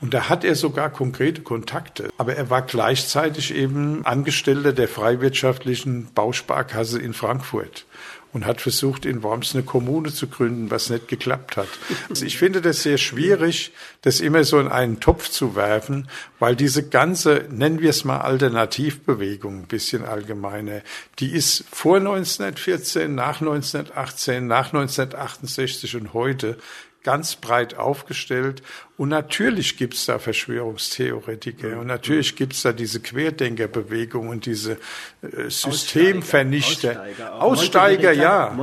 [0.01, 2.11] Und da hat er sogar konkrete Kontakte.
[2.19, 7.87] Aber er war gleichzeitig eben Angestellter der freiwirtschaftlichen Bausparkasse in Frankfurt
[8.33, 11.69] und hat versucht, in Worms eine Kommune zu gründen, was nicht geklappt hat.
[12.09, 16.57] Also ich finde das sehr schwierig, das immer so in einen Topf zu werfen, weil
[16.57, 20.81] diese ganze, nennen wir es mal Alternativbewegung, ein bisschen allgemeiner,
[21.19, 26.57] die ist vor 1914, nach 1918, nach 1968 und heute
[27.03, 28.63] ganz breit aufgestellt.
[28.97, 34.79] Und natürlich gibt's da Verschwörungstheoretiker und natürlich gibt's da diese Querdenkerbewegung und diese
[35.23, 37.03] äh, Systemvernichter.
[37.03, 38.57] Aussteiger, Aussteiger ja.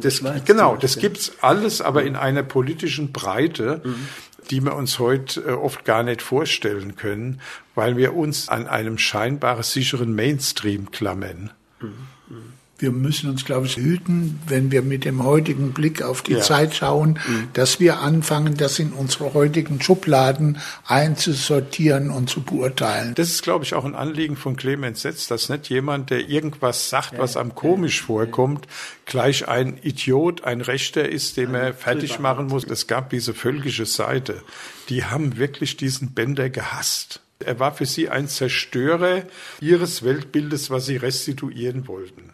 [0.00, 3.82] Das, genau, das gibt's alles, aber in einer politischen Breite.
[3.84, 4.08] Mhm
[4.50, 7.42] die wir uns heute äh, oft gar nicht vorstellen können,
[7.74, 11.50] weil wir uns an einem scheinbar sicheren Mainstream klammern.
[11.80, 12.06] Mhm
[12.78, 16.40] wir müssen uns, glaube ich, hüten, wenn wir mit dem heutigen Blick auf die ja.
[16.40, 17.48] Zeit schauen, mhm.
[17.52, 23.14] dass wir anfangen, das in unsere heutigen Schubladen einzusortieren und zu beurteilen.
[23.16, 26.88] Das ist, glaube ich, auch ein Anliegen von Clemens Setz, dass nicht jemand, der irgendwas
[26.88, 27.18] sagt, ja.
[27.18, 28.68] was am komisch vorkommt,
[29.06, 32.64] gleich ein Idiot, ein Rechter ist, den er fertig machen muss.
[32.64, 34.42] Es gab diese völkische Seite.
[34.88, 37.20] Die haben wirklich diesen Bänder gehasst.
[37.40, 39.22] Er war für sie ein Zerstörer
[39.60, 42.32] ihres Weltbildes, was sie restituieren wollten.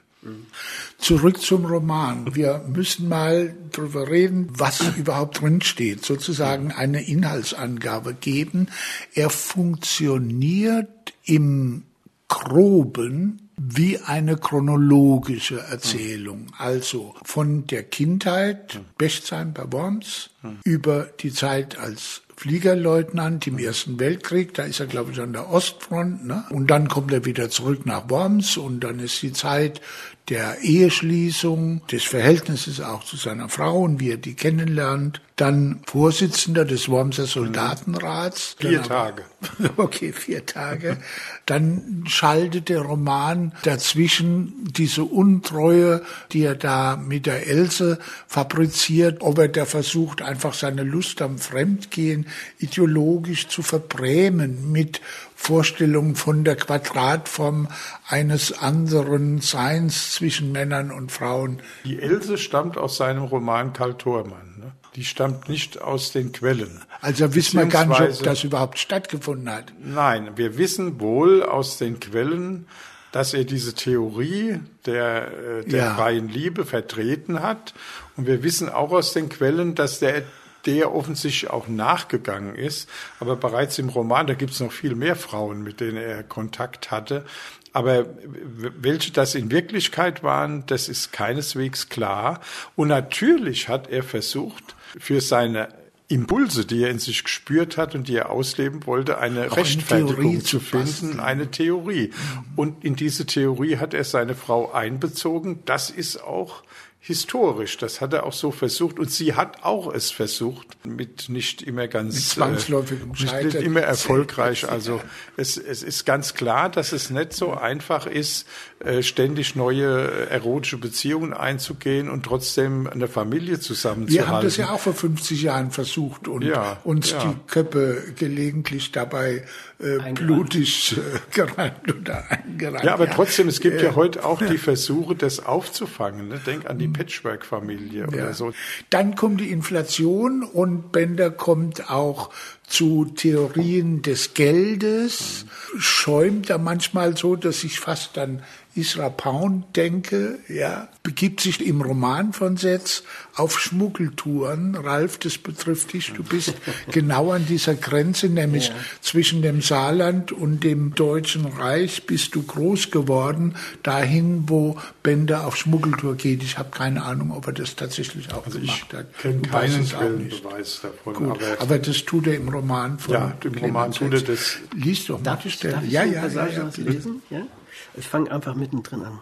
[0.98, 2.34] Zurück zum Roman.
[2.34, 8.68] Wir müssen mal darüber reden, was überhaupt drinsteht, sozusagen eine Inhaltsangabe geben.
[9.14, 11.82] Er funktioniert im
[12.28, 16.46] Groben wie eine chronologische Erzählung.
[16.58, 20.30] Also von der Kindheit, Bechtsheim bei Worms,
[20.64, 25.48] über die Zeit als Fliegerleutnant im Ersten Weltkrieg, da ist er, glaube ich, an der
[25.50, 26.44] Ostfront, ne?
[26.50, 29.80] Und dann kommt er wieder zurück nach Worms und dann ist die Zeit
[30.28, 35.20] der Eheschließung, des Verhältnisses auch zu seiner Frau und wie er die kennenlernt.
[35.36, 38.56] Dann Vorsitzender des Wormser Soldatenrats.
[38.58, 39.24] Vier Tage.
[39.76, 40.96] Okay, vier Tage.
[41.44, 49.38] Dann schaltet der Roman dazwischen diese Untreue, die er da mit der Else fabriziert, ob
[49.38, 52.26] er da versucht, einfach seine Lust am Fremdgehen
[52.58, 55.00] ideologisch zu verbrämen mit
[55.34, 57.68] Vorstellungen von der Quadratform
[58.08, 61.60] eines anderen Seins zwischen Männern und Frauen.
[61.84, 64.54] Die Else stammt aus seinem Roman Karl Thormann.
[64.58, 64.72] Ne?
[64.96, 66.82] Die stammt nicht aus den Quellen.
[67.00, 69.72] Also wissen wir gar nicht, ob das überhaupt stattgefunden hat.
[69.82, 72.66] Nein, wir wissen wohl aus den Quellen,
[73.10, 75.28] dass er diese Theorie der,
[75.62, 75.94] äh, der ja.
[75.94, 77.74] freien Liebe vertreten hat.
[78.16, 80.22] Und wir wissen auch aus den Quellen, dass der
[80.66, 82.88] der offensichtlich auch nachgegangen ist.
[83.20, 86.90] Aber bereits im Roman, da gibt es noch viel mehr Frauen, mit denen er Kontakt
[86.90, 87.24] hatte.
[87.72, 92.40] Aber welche das in Wirklichkeit waren, das ist keineswegs klar.
[92.76, 95.68] Und natürlich hat er versucht, für seine
[96.06, 100.44] Impulse, die er in sich gespürt hat und die er ausleben wollte, eine Auch Rechtfertigung
[100.44, 102.12] zu finden, eine Theorie.
[102.56, 105.62] Und in diese Theorie hat er seine Frau einbezogen.
[105.64, 106.62] Das ist auch
[107.06, 107.76] historisch.
[107.76, 111.86] Das hat er auch so versucht und sie hat auch es versucht mit nicht immer
[111.86, 114.64] ganz mit zwangsläufigem äh, nicht immer erfolgreich.
[114.74, 115.00] Also
[115.36, 118.46] es, es ist ganz klar, dass es nicht so einfach ist,
[118.80, 124.14] äh, ständig neue erotische Beziehungen einzugehen und trotzdem eine Familie zusammenzuhalten.
[124.14, 127.22] Wir haben das ja auch vor 50 Jahren versucht und ja, uns ja.
[127.22, 129.44] die Köpfe gelegentlich dabei
[129.80, 131.00] äh, blutig äh,
[131.34, 132.84] gerannt oder eingerannt.
[132.84, 136.28] Ja, aber trotzdem, es gibt ja äh, heute auch die Versuche, das aufzufangen.
[136.28, 136.40] Ne?
[136.46, 138.52] Denk an die Patchwork-Familie oder so.
[138.90, 142.30] Dann kommt die Inflation und Bender kommt auch
[142.66, 145.80] zu Theorien des Geldes, mhm.
[145.80, 148.42] schäumt da manchmal so, dass ich fast dann
[148.76, 153.04] Isra Pound denke, ja, begibt sich im Roman von Setz
[153.36, 154.74] auf Schmuggeltouren.
[154.74, 156.12] Ralf, das betrifft dich.
[156.12, 156.54] Du bist
[156.90, 158.74] genau an dieser Grenze, nämlich ja.
[159.00, 165.56] zwischen dem Saarland und dem Deutschen Reich bist du groß geworden, dahin, wo Bender auf
[165.56, 166.42] Schmuggeltour geht.
[166.42, 169.06] Ich habe keine Ahnung, ob er das tatsächlich auch also gemacht hat.
[169.16, 171.14] Ich kenne keinen Quellenbeweis davon.
[171.14, 174.56] Gut, aber, aber, das tut er im Roman von Ja, im Roman tut er das.
[174.74, 175.80] Lies doch mal die Stelle.
[175.88, 177.22] ja, ja, ja, ja, lesen?
[177.30, 177.46] Ja?
[177.96, 179.20] Ich fange einfach mittendrin an.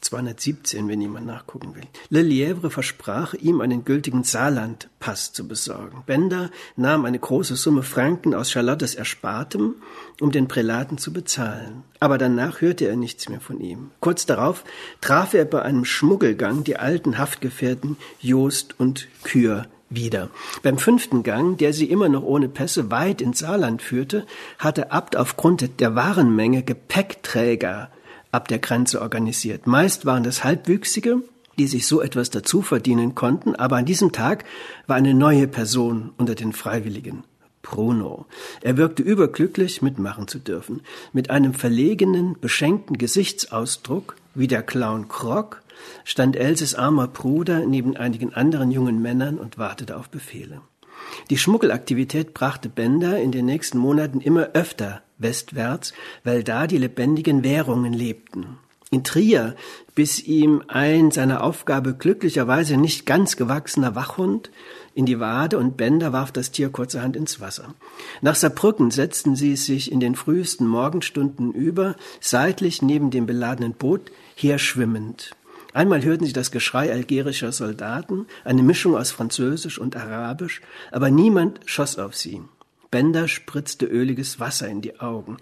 [0.00, 1.84] 217, wenn jemand nachgucken will.
[2.08, 6.02] Le Lièvre versprach ihm einen gültigen Saarland-Pass zu besorgen.
[6.06, 9.74] Bender nahm eine große Summe Franken aus Charlottes Erspartem,
[10.20, 11.84] um den Prälaten zu bezahlen.
[12.00, 13.90] Aber danach hörte er nichts mehr von ihm.
[14.00, 14.64] Kurz darauf
[15.00, 20.30] traf er bei einem Schmuggelgang die alten Haftgefährten Jost und Kür wieder.
[20.62, 24.24] Beim fünften Gang, der sie immer noch ohne Pässe weit ins Saarland führte,
[24.58, 27.90] hatte Abt aufgrund der Warenmenge Gepäckträger
[28.32, 29.66] ab der Grenze organisiert.
[29.66, 31.22] Meist waren das Halbwüchsige,
[31.58, 34.44] die sich so etwas dazu verdienen konnten, aber an diesem Tag
[34.86, 37.24] war eine neue Person unter den Freiwilligen.
[37.62, 38.26] Bruno.
[38.62, 40.80] Er wirkte überglücklich, mitmachen zu dürfen.
[41.12, 45.62] Mit einem verlegenen, beschenkten Gesichtsausdruck, wie der Clown Krog,
[46.04, 50.60] stand Elses armer Bruder neben einigen anderen jungen Männern und wartete auf Befehle.
[51.30, 55.92] Die Schmuggelaktivität brachte Bender in den nächsten Monaten immer öfter westwärts,
[56.24, 58.58] weil da die lebendigen Währungen lebten.
[58.92, 59.54] In Trier
[59.94, 64.50] biss ihm ein seiner Aufgabe glücklicherweise nicht ganz gewachsener Wachhund
[64.94, 67.74] in die Wade und Bender warf das Tier kurzerhand ins Wasser.
[68.20, 74.10] Nach Saarbrücken setzten sie sich in den frühesten Morgenstunden über, seitlich neben dem beladenen Boot,
[74.34, 75.36] herschwimmend.
[75.72, 81.60] Einmal hörten sie das Geschrei algerischer Soldaten, eine Mischung aus Französisch und Arabisch, aber niemand
[81.64, 82.42] schoss auf sie.
[82.90, 85.36] Bender spritzte öliges Wasser in die Augen.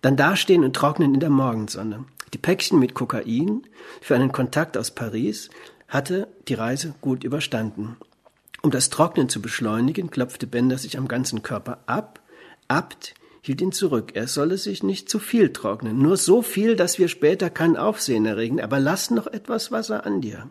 [0.00, 2.04] Dann dastehen und trocknen in der Morgensonne.
[2.32, 3.62] Die Päckchen mit Kokain
[4.00, 5.50] für einen Kontakt aus Paris
[5.88, 7.96] hatte die Reise gut überstanden.
[8.62, 12.20] Um das Trocknen zu beschleunigen, klopfte Bender sich am ganzen Körper ab.
[12.66, 14.12] Abt hielt ihn zurück.
[14.14, 18.24] Er solle sich nicht zu viel trocknen, nur so viel, dass wir später kein Aufsehen
[18.24, 20.48] erregen, aber lass noch etwas Wasser an dir.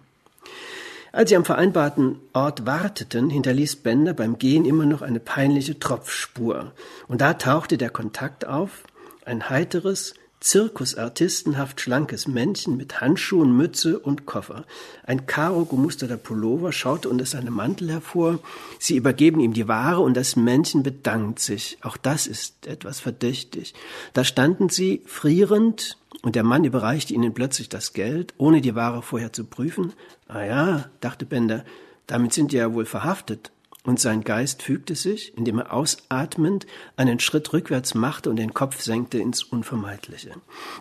[1.12, 6.72] Als sie am vereinbarten Ort warteten, hinterließ Bender beim Gehen immer noch eine peinliche Tropfspur.
[7.08, 8.84] Und da tauchte der Kontakt auf,
[9.26, 14.66] ein heiteres, zirkusartistenhaft schlankes Männchen mit Handschuhen, Mütze und Koffer.
[15.06, 18.40] Ein karo gemusterter Pullover schaute unter seinem Mantel hervor.
[18.78, 21.78] Sie übergeben ihm die Ware und das Männchen bedankt sich.
[21.82, 23.74] Auch das ist etwas verdächtig.
[24.12, 29.02] Da standen sie frierend und der Mann überreichte ihnen plötzlich das Geld, ohne die Ware
[29.02, 29.94] vorher zu prüfen.
[30.28, 31.64] Ah ja, dachte Bender,
[32.06, 33.53] damit sind die ja wohl verhaftet
[33.86, 36.66] und sein Geist fügte sich, indem er ausatmend
[36.96, 40.32] einen Schritt rückwärts machte und den Kopf senkte ins Unvermeidliche.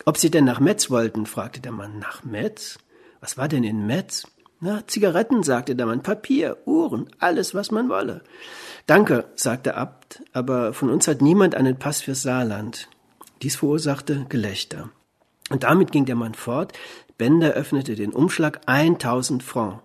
[0.04, 1.26] Ob Sie denn nach Metz wollten?
[1.26, 1.98] fragte der Mann.
[1.98, 2.78] Nach Metz?
[3.20, 4.26] Was war denn in Metz?
[4.60, 8.22] Na, Zigaretten, sagte der Mann, Papier, Uhren, alles, was man wolle.
[8.86, 12.88] Danke, sagte Abt, aber von uns hat niemand einen Pass fürs Saarland.
[13.42, 14.90] Dies verursachte Gelächter.
[15.50, 16.72] Und damit ging der Mann fort.
[17.18, 19.82] Bender öffnete den Umschlag 1000 Francs.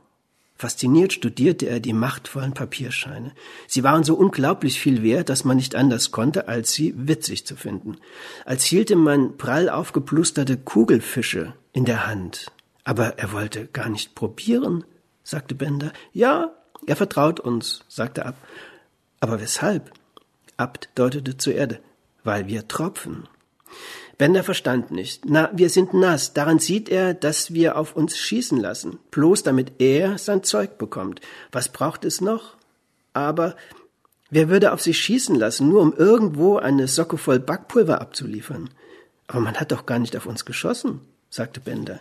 [0.57, 3.31] Fasziniert studierte er die machtvollen Papierscheine.
[3.67, 7.55] Sie waren so unglaublich viel wert, dass man nicht anders konnte, als sie witzig zu
[7.55, 7.97] finden.
[8.43, 12.51] Als hielte man prall aufgeplusterte Kugelfische in der Hand.
[12.83, 14.83] Aber er wollte gar nicht probieren,
[15.23, 15.93] sagte Bender.
[16.11, 16.51] Ja,
[16.87, 18.35] er vertraut uns, sagte Ab.
[19.19, 19.91] Aber weshalb?
[20.57, 21.79] Abt deutete zur Erde.
[22.23, 23.27] Weil wir tropfen.
[24.17, 25.25] Bender verstand nicht.
[25.25, 26.33] Na, wir sind nass.
[26.33, 28.97] Daran sieht er, dass wir auf uns schießen lassen.
[29.11, 31.21] Bloß damit er sein Zeug bekommt.
[31.51, 32.55] Was braucht es noch?
[33.13, 33.55] Aber
[34.31, 38.71] wer würde auf sich schießen lassen, nur um irgendwo eine Socke voll Backpulver abzuliefern?
[39.27, 41.99] Aber man hat doch gar nicht auf uns geschossen, sagte Bender.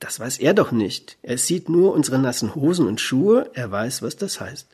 [0.00, 1.18] Das weiß er doch nicht.
[1.22, 4.66] Er sieht nur unsere nassen Hosen und Schuhe, er weiß, was das heißt.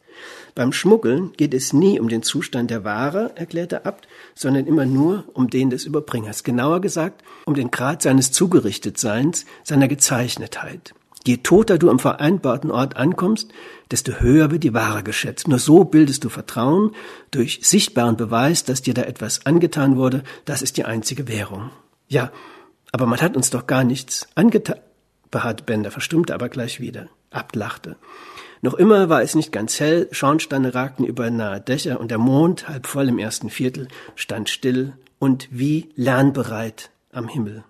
[0.55, 5.25] Beim Schmuggeln geht es nie um den Zustand der Ware, erklärte Abt, sondern immer nur
[5.35, 6.45] um den des Überbringers.
[6.45, 10.95] Genauer gesagt, um den Grad seines Zugerichtetseins, seiner Gezeichnetheit.
[11.27, 13.51] Je toter du am vereinbarten Ort ankommst,
[13.91, 15.49] desto höher wird die Ware geschätzt.
[15.49, 16.93] Nur so bildest du Vertrauen
[17.33, 20.23] durch sichtbaren Beweis, dass dir da etwas angetan wurde.
[20.45, 21.71] Das ist die einzige Währung.
[22.07, 22.31] Ja,
[22.93, 24.79] aber man hat uns doch gar nichts angetan,
[25.37, 27.09] beharrte Bender, verstummte aber gleich wieder.
[27.31, 27.97] Abt lachte.
[28.63, 32.71] Noch immer war es nicht ganz hell, Schornsteine ragten über nahe Dächer und der Mond,
[32.71, 37.65] halb voll im ersten Viertel, stand still und wie lernbereit am Himmel.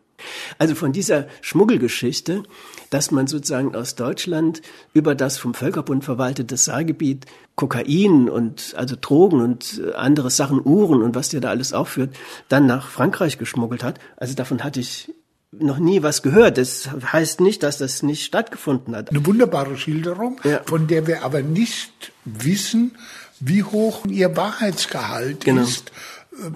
[0.59, 2.45] Also von dieser Schmuggelgeschichte,
[2.91, 7.27] dass man sozusagen aus Deutschland über das vom Völkerbund verwaltete Saargebiet
[7.57, 12.15] Kokain und also Drogen und äh, andere Sachen, Uhren und was der da alles aufführt,
[12.49, 13.99] dann nach Frankreich geschmuggelt hat.
[14.17, 15.13] Also davon hatte ich
[15.59, 16.59] noch nie was gehört.
[16.59, 19.11] Das heißt nicht, dass das nicht stattgefunden hat.
[19.11, 20.61] Eine wunderbare Schilderung, ja.
[20.65, 22.97] von der wir aber nicht wissen,
[23.41, 25.63] wie hoch ihr Wahrheitsgehalt genau.
[25.63, 25.93] ist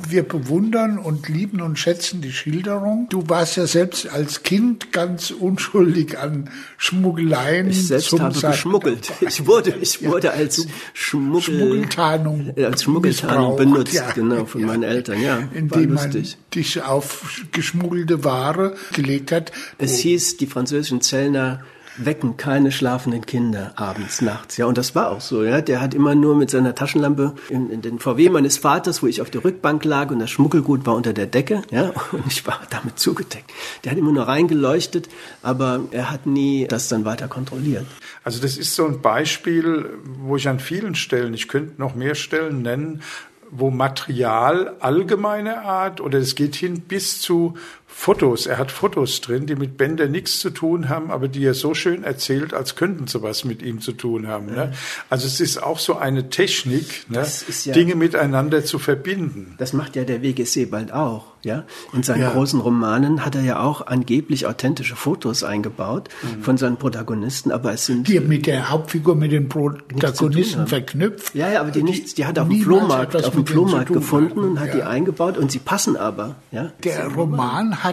[0.08, 3.06] wir bewundern und lieben und schätzen die Schilderung.
[3.08, 7.70] Du warst ja selbst als Kind ganz unschuldig an Schmuggeleien.
[7.70, 9.10] Ich selbst habe Sachen geschmuggelt.
[9.20, 14.66] Ich wurde, ich wurde ja, als Schmuggel, Schmuggeltarnung, als Schmuggeltarnung benutzt, ja, genau, von ja,
[14.66, 15.48] meinen Eltern, ja.
[15.54, 16.10] Indem man
[16.54, 19.52] dich auf geschmuggelte Ware gelegt hat.
[19.78, 21.62] Es hieß, die französischen Zellner
[22.04, 24.56] wecken keine schlafenden Kinder abends, nachts.
[24.56, 25.42] Ja, und das war auch so.
[25.42, 29.06] Ja, der hat immer nur mit seiner Taschenlampe in, in den VW meines Vaters, wo
[29.06, 31.62] ich auf der Rückbank lag und das Schmuckelgut war unter der Decke.
[31.70, 33.50] Ja, und ich war damit zugedeckt.
[33.84, 35.08] Der hat immer nur reingeleuchtet,
[35.42, 37.86] aber er hat nie das dann weiter kontrolliert.
[38.24, 42.14] Also das ist so ein Beispiel, wo ich an vielen Stellen, ich könnte noch mehr
[42.14, 43.02] Stellen nennen,
[43.50, 47.54] wo Material allgemeiner Art oder es geht hin bis zu
[48.00, 48.46] Fotos.
[48.46, 51.74] Er hat Fotos drin, die mit Bender nichts zu tun haben, aber die er so
[51.74, 54.46] schön erzählt, als könnten sie was mit ihm zu tun haben.
[54.46, 54.72] Ne?
[55.10, 57.26] Also es ist auch so eine Technik, ne?
[57.64, 59.54] ja, Dinge miteinander zu verbinden.
[59.58, 61.26] Das macht ja der WGC bald auch.
[61.42, 62.32] Ja, in seinen ja.
[62.32, 66.42] großen Romanen hat er ja auch angeblich authentische Fotos eingebaut mhm.
[66.42, 71.34] von seinen Protagonisten, aber es sind die mit der Hauptfigur mit den Protagonisten verknüpft.
[71.34, 74.40] Ja, ja, aber die, nichts, die hat er auf dem Flohmarkt, auf dem Flohmarkt gefunden
[74.40, 74.74] und hat ja.
[74.74, 76.36] die eingebaut und sie passen aber.
[76.52, 77.89] Ja, der Roman hat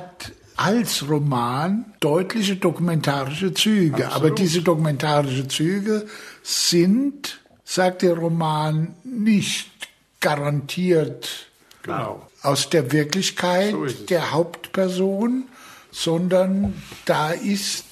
[0.58, 4.16] als Roman deutliche dokumentarische Züge, Absolut.
[4.16, 6.08] aber diese dokumentarische Züge
[6.42, 9.70] sind, sagt der Roman, nicht
[10.20, 11.48] garantiert
[11.84, 12.28] genau.
[12.42, 15.44] aus der Wirklichkeit so der Hauptperson,
[15.92, 17.86] sondern da ist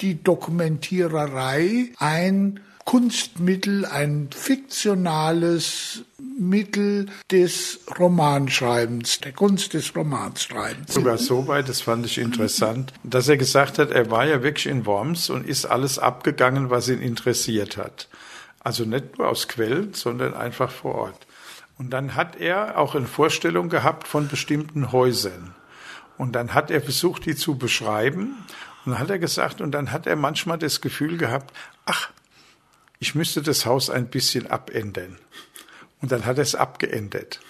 [0.00, 6.04] die Dokumentiererei ein Kunstmittel, ein fiktionales
[6.38, 10.94] Mittel des Romanschreibens, der Kunst des Romanschreibens.
[10.94, 14.68] Sogar so weit, das fand ich interessant, dass er gesagt hat, er war ja wirklich
[14.68, 18.08] in Worms und ist alles abgegangen, was ihn interessiert hat.
[18.60, 21.26] Also nicht nur aus Quellen, sondern einfach vor Ort.
[21.76, 25.54] Und dann hat er auch eine Vorstellung gehabt von bestimmten Häusern.
[26.16, 28.46] Und dann hat er versucht, die zu beschreiben.
[28.86, 31.52] Und dann hat er gesagt, und dann hat er manchmal das Gefühl gehabt,
[31.84, 32.12] ach,
[32.98, 35.18] ich müsste das Haus ein bisschen abändern.
[36.00, 37.40] Und dann hat er es abgeändert.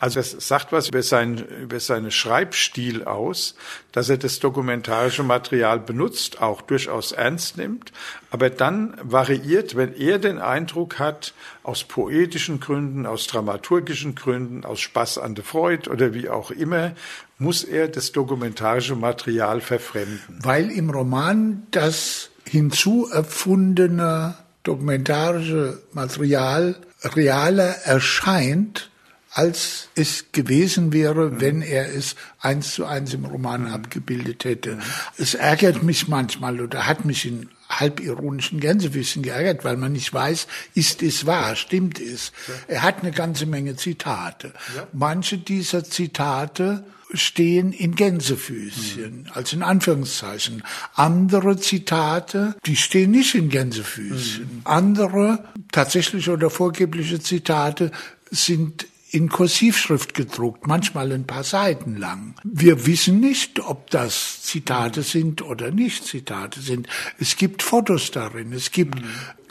[0.00, 3.56] Also das sagt was über, sein, über seinen Schreibstil aus,
[3.90, 7.92] dass er das dokumentarische Material benutzt, auch durchaus ernst nimmt,
[8.30, 11.34] aber dann variiert, wenn er den Eindruck hat,
[11.64, 16.92] aus poetischen Gründen, aus dramaturgischen Gründen, aus Spaß an der Freude oder wie auch immer,
[17.38, 20.38] muss er das dokumentarische Material verfremden.
[20.42, 28.90] Weil im Roman das hinzuerfundene dokumentarische Material realer erscheint,
[29.30, 31.40] als es gewesen wäre, mhm.
[31.40, 33.72] wenn er es eins zu eins im Roman mhm.
[33.72, 34.76] abgebildet hätte.
[34.76, 34.82] Mhm.
[35.16, 40.46] Es ärgert mich manchmal oder hat mich in halbironischen Gänsefüßchen geärgert, weil man nicht weiß,
[40.74, 42.32] ist es wahr, stimmt es.
[42.48, 42.54] Ja.
[42.68, 44.54] Er hat eine ganze Menge Zitate.
[44.74, 44.88] Ja.
[44.92, 49.26] Manche dieser Zitate stehen in Gänsefüßchen, mhm.
[49.32, 50.62] also in Anführungszeichen.
[50.94, 54.44] Andere Zitate, die stehen nicht in Gänsefüßchen.
[54.44, 54.60] Mhm.
[54.64, 57.90] Andere tatsächliche oder vorgebliche Zitate
[58.30, 62.34] sind in Kursivschrift gedruckt, manchmal ein paar Seiten lang.
[62.44, 66.88] Wir wissen nicht, ob das Zitate sind oder nicht Zitate sind.
[67.18, 69.00] Es gibt Fotos darin, es gibt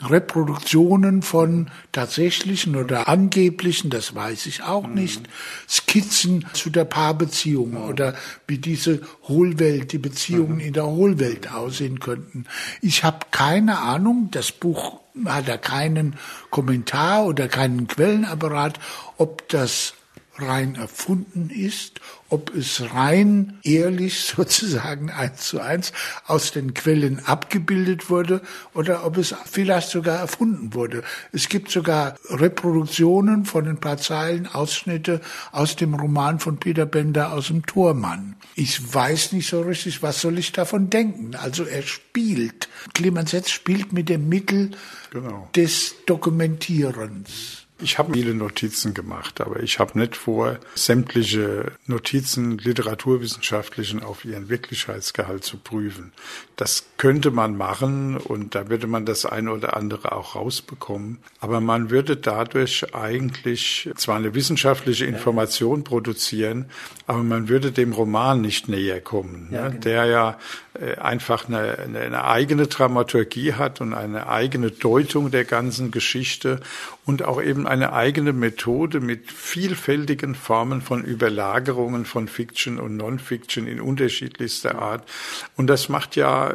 [0.02, 4.94] Reproduktionen von tatsächlichen oder angeblichen, das weiß ich auch mhm.
[4.94, 5.28] nicht,
[5.68, 7.88] Skizzen zu der Paarbeziehung mhm.
[7.88, 8.14] oder
[8.46, 10.60] wie diese Hohlwelt, die Beziehungen mhm.
[10.60, 12.44] in der Hohlwelt aussehen könnten.
[12.80, 16.16] Ich habe keine Ahnung, das Buch hat er keinen
[16.50, 18.78] Kommentar oder keinen Quellenapparat,
[19.16, 19.94] ob das
[20.36, 22.00] rein erfunden ist,
[22.30, 25.92] ob es rein ehrlich sozusagen eins zu eins
[26.26, 28.40] aus den Quellen abgebildet wurde
[28.74, 31.02] oder ob es vielleicht sogar erfunden wurde.
[31.32, 35.20] Es gibt sogar Reproduktionen von ein paar Zeilen, Ausschnitte
[35.52, 38.36] aus dem Roman von Peter Bender aus dem Tormann.
[38.54, 41.34] Ich weiß nicht so richtig, was soll ich davon denken.
[41.34, 44.72] Also er spielt, Clemens Setz spielt mit dem Mittel
[45.10, 45.48] genau.
[45.54, 47.67] des Dokumentierens.
[47.80, 54.48] Ich habe viele Notizen gemacht, aber ich habe nicht vor, sämtliche Notizen literaturwissenschaftlichen auf ihren
[54.48, 56.12] Wirklichkeitsgehalt zu prüfen.
[56.58, 61.18] Das könnte man machen und da würde man das eine oder andere auch rausbekommen.
[61.38, 66.66] Aber man würde dadurch eigentlich zwar eine wissenschaftliche Information produzieren,
[67.06, 69.68] aber man würde dem Roman nicht näher kommen, ja, ne?
[69.70, 69.80] genau.
[69.82, 70.38] der ja
[70.74, 76.58] äh, einfach eine, eine eigene Dramaturgie hat und eine eigene Deutung der ganzen Geschichte
[77.04, 83.68] und auch eben eine eigene Methode mit vielfältigen Formen von Überlagerungen von Fiction und Non-Fiction
[83.68, 85.08] in unterschiedlichster Art.
[85.56, 86.47] Und das macht ja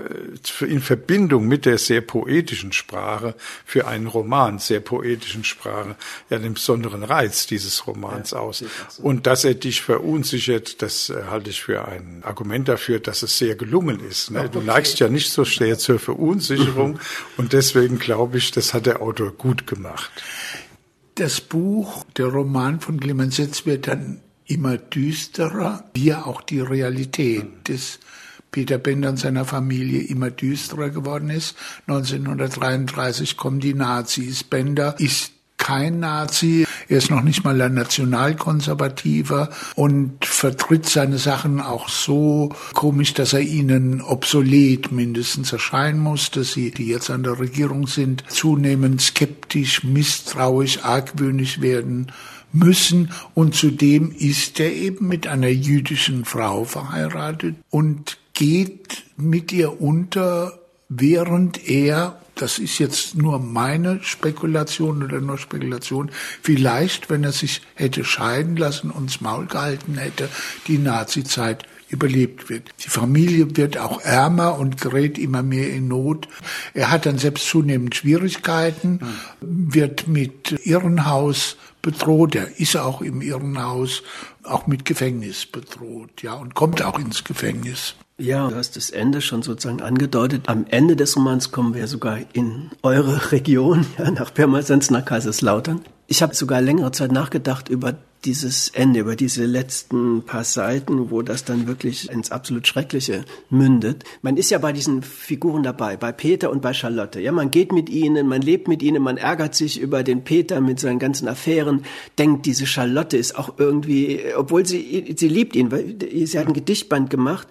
[0.61, 3.35] in Verbindung mit der sehr poetischen Sprache
[3.65, 5.95] für einen Roman, sehr poetischen Sprache,
[6.29, 8.63] ja den besonderen Reiz dieses Romans ja, aus.
[8.99, 13.37] Und dass er dich verunsichert, das äh, halte ich für ein Argument dafür, dass es
[13.37, 14.31] sehr gelungen ist.
[14.31, 14.49] Ne?
[14.49, 16.99] Du neigst ja nicht so sehr zur Verunsicherung
[17.37, 20.11] und deswegen glaube ich, das hat der Autor gut gemacht.
[21.15, 27.67] Das Buch, der Roman von Clemens Setz wird dann immer düsterer, wie auch die Realität
[27.67, 27.99] des
[28.53, 31.57] Peter Bender und seiner Familie immer düsterer geworden ist.
[31.87, 34.45] 1933 kommen die Nazis.
[34.45, 41.61] Bender ist kein Nazi, er ist noch nicht mal ein Nationalkonservativer und vertritt seine Sachen
[41.61, 47.23] auch so komisch, dass er ihnen obsolet mindestens erscheinen muss, dass sie, die jetzt an
[47.23, 52.11] der Regierung sind, zunehmend skeptisch, misstrauisch, argwöhnisch werden
[52.51, 53.11] müssen.
[53.33, 60.59] Und zudem ist er eben mit einer jüdischen Frau verheiratet und geht mit ihr unter,
[60.89, 66.09] während er das ist jetzt nur meine Spekulation oder nur Spekulation,
[66.41, 70.29] vielleicht, wenn er sich hätte scheiden lassen und ins Maul gehalten hätte,
[70.67, 72.71] die Nazizeit überlebt wird.
[72.83, 76.27] Die Familie wird auch ärmer und gerät immer mehr in Not.
[76.73, 78.99] Er hat dann selbst zunehmend Schwierigkeiten,
[79.41, 82.33] wird mit Irrenhaus bedroht.
[82.33, 84.01] Er ist auch im Irrenhaus,
[84.41, 87.95] auch mit Gefängnis bedroht, ja, und kommt auch ins Gefängnis.
[88.19, 90.43] Ja, du hast das Ende schon sozusagen angedeutet.
[90.47, 95.81] Am Ende des Romans kommen wir sogar in eure Region, ja, nach Pirmasens, nach Kaiserslautern.
[96.07, 97.95] Ich habe sogar längere Zeit nachgedacht über
[98.25, 104.03] dieses Ende, über diese letzten paar Seiten, wo das dann wirklich ins absolut Schreckliche mündet.
[104.21, 107.19] Man ist ja bei diesen Figuren dabei, bei Peter und bei Charlotte.
[107.19, 110.61] Ja, man geht mit ihnen, man lebt mit ihnen, man ärgert sich über den Peter
[110.61, 111.83] mit seinen ganzen Affären,
[112.17, 115.95] denkt, diese Charlotte ist auch irgendwie, obwohl sie, sie liebt ihn, weil
[116.25, 117.47] sie hat ein Gedichtband gemacht.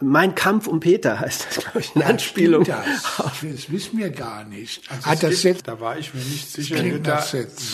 [0.00, 2.64] Mein Kampf um Peter heißt das, glaube ich, eine Anspielung.
[2.64, 2.86] Das,
[3.42, 4.90] das wissen wir gar nicht.
[4.90, 7.20] Also hat das jetzt, da war ich mir nicht sicher, da,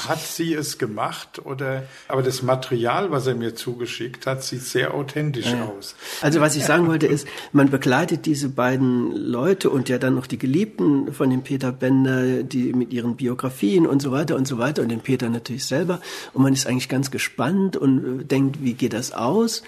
[0.08, 4.94] hat sie es gemacht oder, aber das Material, was er mir zugeschickt hat, sieht sehr
[4.94, 5.64] authentisch ja.
[5.64, 5.94] aus.
[6.20, 10.26] Also was ich sagen wollte ist, man begleitet diese beiden Leute und ja dann noch
[10.26, 14.58] die Geliebten von dem Peter Bender, die mit ihren Biografien und so weiter und so
[14.58, 16.00] weiter und den Peter natürlich selber
[16.32, 19.62] und man ist eigentlich ganz gespannt und äh, denkt, wie geht das aus?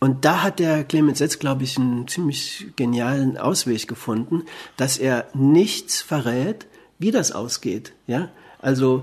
[0.00, 4.44] Und da hat der Clemens Setz, glaube ich, einen ziemlich genialen Ausweg gefunden,
[4.78, 6.66] dass er nichts verrät,
[6.98, 7.92] wie das ausgeht.
[8.06, 8.30] Ja,
[8.60, 9.02] also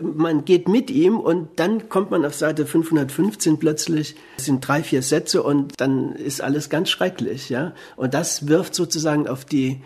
[0.00, 4.82] man geht mit ihm und dann kommt man auf Seite 515 plötzlich, es sind drei,
[4.82, 7.74] vier Sätze und dann ist alles ganz schrecklich, ja.
[7.96, 9.80] Und das wirft sozusagen auf die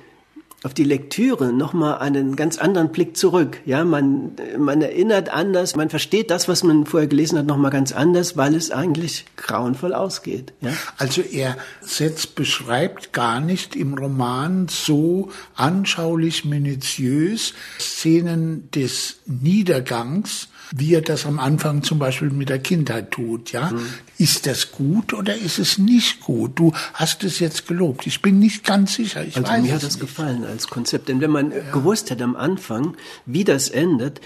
[0.62, 3.60] auf die Lektüre nochmal einen ganz anderen Blick zurück.
[3.64, 7.92] Ja, man, man erinnert anders, man versteht das, was man vorher gelesen hat, nochmal ganz
[7.92, 10.52] anders, weil es eigentlich grauenvoll ausgeht.
[10.60, 10.72] Ja?
[10.98, 20.94] Also er setzt, beschreibt gar nicht im Roman so anschaulich minutiös Szenen des Niedergangs, wie
[20.94, 23.70] er das am Anfang zum Beispiel mit der Kindheit tut, ja.
[23.70, 23.86] Mhm.
[24.18, 26.58] Ist das gut oder ist es nicht gut?
[26.58, 28.06] Du hast es jetzt gelobt.
[28.06, 29.24] Ich bin nicht ganz sicher.
[29.24, 30.00] Ich also mir hat das nicht.
[30.00, 31.08] gefallen als Konzept.
[31.08, 31.58] Denn wenn man ja.
[31.72, 32.96] gewusst hätte am Anfang,
[33.26, 34.20] wie das endet,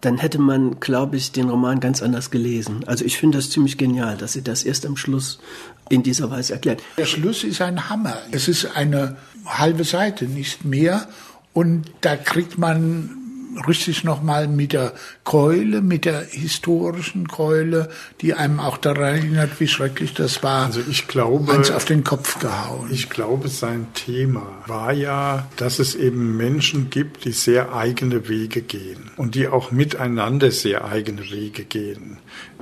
[0.00, 2.84] dann hätte man, glaube ich, den Roman ganz anders gelesen.
[2.86, 5.38] Also ich finde das ziemlich genial, dass sie das erst am Schluss
[5.88, 6.82] in dieser Weise erklärt.
[6.98, 8.18] Der Schluss ist ein Hammer.
[8.30, 9.16] Es ist eine
[9.46, 11.08] halbe Seite, nicht mehr.
[11.54, 13.25] Und da kriegt man
[13.66, 14.92] richtig nochmal mit der
[15.24, 17.88] Keule, mit der historischen Keule,
[18.20, 20.66] die einem auch daran erinnert, wie schrecklich das war.
[20.66, 22.88] Also ich glaube, eins auf den Kopf gehauen.
[22.90, 28.62] Ich glaube, sein Thema war ja, dass es eben Menschen gibt, die sehr eigene Wege
[28.62, 32.18] gehen und die auch miteinander sehr eigene Wege gehen.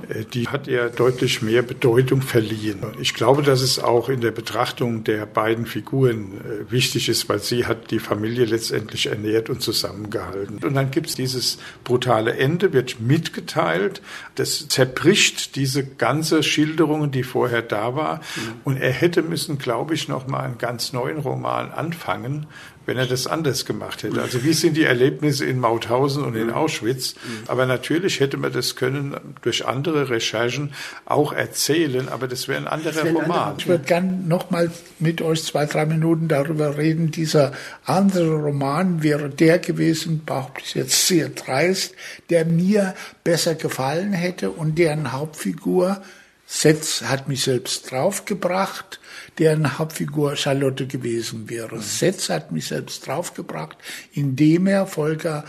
[0.09, 2.79] Äh, die hat er deutlich mehr Bedeutung verliehen.
[2.99, 7.39] Ich glaube, dass es auch in der Betrachtung der beiden Figuren äh, wichtig ist, weil
[7.39, 10.59] sie hat die Familie letztendlich ernährt und zusammengehalten.
[10.63, 14.01] Und dann gibt es dieses brutale Ende, wird mitgeteilt.
[14.35, 18.17] Das zerbricht diese ganze Schilderungen, die vorher da war.
[18.17, 18.21] Mhm.
[18.63, 22.45] Und er hätte müssen, glaube ich, noch mal einen ganz neuen Roman anfangen,
[22.85, 24.21] wenn er das anders gemacht hätte.
[24.21, 27.15] Also wie sind die Erlebnisse in Mauthausen und in Auschwitz?
[27.47, 30.73] Aber natürlich hätte man das können durch andere Recherchen
[31.05, 33.55] auch erzählen, aber das wäre ein anderer Roman.
[33.57, 37.11] Ich würde gerne noch mal mit euch zwei, drei Minuten darüber reden.
[37.11, 37.53] Dieser
[37.85, 41.95] andere Roman wäre der gewesen, behaupte ich jetzt sehr dreist,
[42.29, 46.01] der mir besser gefallen hätte und deren Hauptfigur
[46.47, 48.99] Setz hat mich selbst draufgebracht,
[49.37, 51.81] deren Hauptfigur Charlotte gewesen wäre.
[51.81, 53.77] Setz hat mich selbst draufgebracht,
[54.13, 55.43] indem er Volker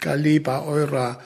[0.00, 1.20] Gallet bei eurer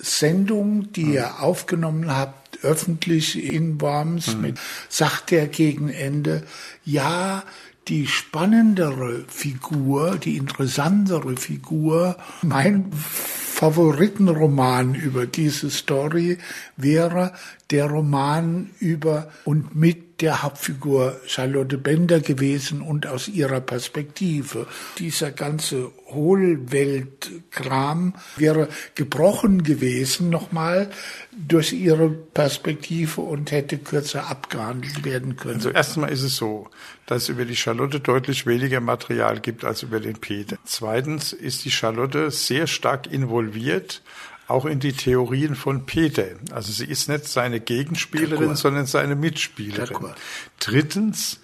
[0.00, 4.40] Sendung, die ihr aufgenommen habt, öffentlich in Worms, mhm.
[4.40, 6.44] mit, sagt er gegen Ende,
[6.84, 7.42] ja,
[7.88, 16.38] die spannendere Figur, die interessantere Figur, mein Favoritenroman über diese Story
[16.76, 17.32] wäre
[17.70, 24.66] der Roman über und mit der Hauptfigur Charlotte Bender gewesen und aus ihrer Perspektive.
[24.98, 30.90] Dieser ganze Hohlweltkram wäre gebrochen gewesen nochmal
[31.30, 35.54] durch ihre Perspektive und hätte kürzer abgehandelt werden können.
[35.56, 36.68] Also erstmal ist es so,
[37.06, 40.56] dass es über die Charlotte deutlich weniger Material gibt als über den Peter.
[40.64, 44.02] Zweitens ist die Charlotte sehr stark involviert
[44.48, 46.24] auch in die Theorien von Peter.
[46.52, 50.14] Also sie ist nicht seine Gegenspielerin, sondern seine Mitspielerin.
[50.58, 51.40] Drittens,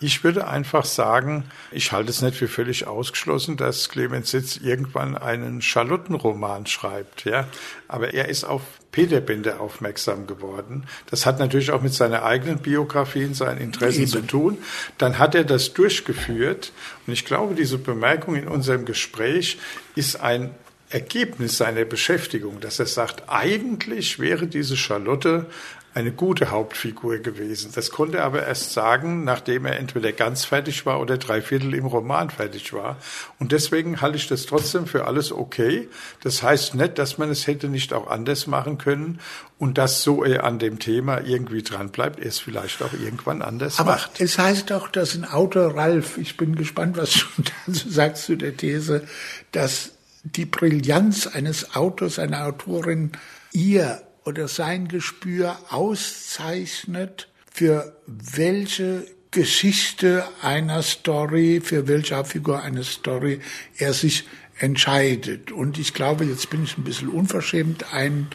[0.00, 5.16] ich würde einfach sagen, ich halte es nicht für völlig ausgeschlossen, dass Clemens Sitz irgendwann
[5.16, 7.48] einen Charlottenroman schreibt, ja.
[7.86, 10.84] Aber er ist auf Peter Bender aufmerksam geworden.
[11.10, 14.10] Das hat natürlich auch mit seiner eigenen Biografie und seinen Interessen Eben.
[14.10, 14.58] zu tun.
[14.98, 16.72] Dann hat er das durchgeführt.
[17.06, 19.58] Und ich glaube, diese Bemerkung in unserem Gespräch
[19.94, 20.50] ist ein
[20.90, 25.46] Ergebnis seiner Beschäftigung, dass er sagt, eigentlich wäre diese Charlotte
[25.94, 27.72] eine gute Hauptfigur gewesen.
[27.74, 31.74] Das konnte er aber erst sagen, nachdem er entweder ganz fertig war oder drei Viertel
[31.74, 32.98] im Roman fertig war.
[33.38, 35.88] Und deswegen halte ich das trotzdem für alles okay.
[36.22, 39.18] Das heißt nicht, dass man es hätte nicht auch anders machen können
[39.58, 43.42] und dass so er an dem Thema irgendwie dran bleibt, er es vielleicht auch irgendwann
[43.42, 44.20] anders aber macht.
[44.20, 48.36] Es heißt doch, dass ein Autor, Ralf, ich bin gespannt, was du dazu sagst zu
[48.36, 49.02] der These,
[49.50, 53.12] dass die Brillanz eines Autors, einer Autorin
[53.52, 63.40] ihr oder sein Gespür auszeichnet, für welche Geschichte einer Story, für welche Figur einer Story
[63.76, 64.26] er sich
[64.58, 65.52] entscheidet.
[65.52, 68.28] Und ich glaube, jetzt bin ich ein bisschen unverschämt, ein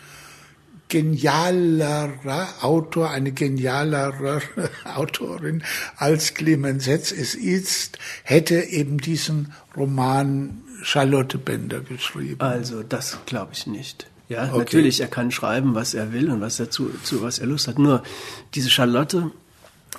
[0.90, 4.42] genialerer Autor, eine genialere
[4.96, 5.64] Autorin
[5.96, 12.40] als Clemens Setz es ist, hätte eben diesen Roman Charlotte Bender geschrieben.
[12.40, 14.08] Also das glaube ich nicht.
[14.30, 14.58] Ja, okay.
[14.60, 17.68] natürlich, er kann schreiben, was er will und was er zu, zu was er Lust
[17.68, 17.78] hat.
[17.78, 18.04] Nur
[18.56, 19.32] diese Charlotte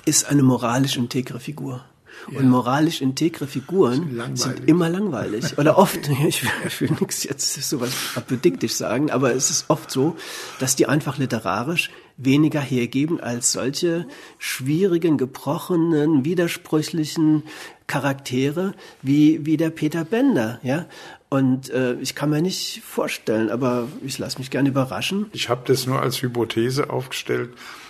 [0.05, 1.85] ist eine moralisch integre Figur.
[2.31, 2.39] Ja.
[2.39, 5.57] Und moralisch integre Figuren sind immer langweilig.
[5.57, 9.91] Oder oft, ich will, ich will nichts jetzt sowas apodiktisch sagen, aber es ist oft
[9.91, 10.15] so,
[10.59, 14.07] dass die einfach literarisch weniger hergeben als solche
[14.37, 17.43] schwierigen, gebrochenen, widersprüchlichen
[17.87, 20.85] Charaktere wie, wie der Peter Bender, ja.
[21.29, 25.25] Und äh, ich kann mir nicht vorstellen, aber ich lasse mich gerne überraschen.
[25.33, 27.49] Ich habe das nur als Hypothese aufgestellt,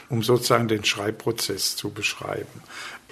[0.10, 2.64] um sozusagen den Schreibprozess zu beschreiben.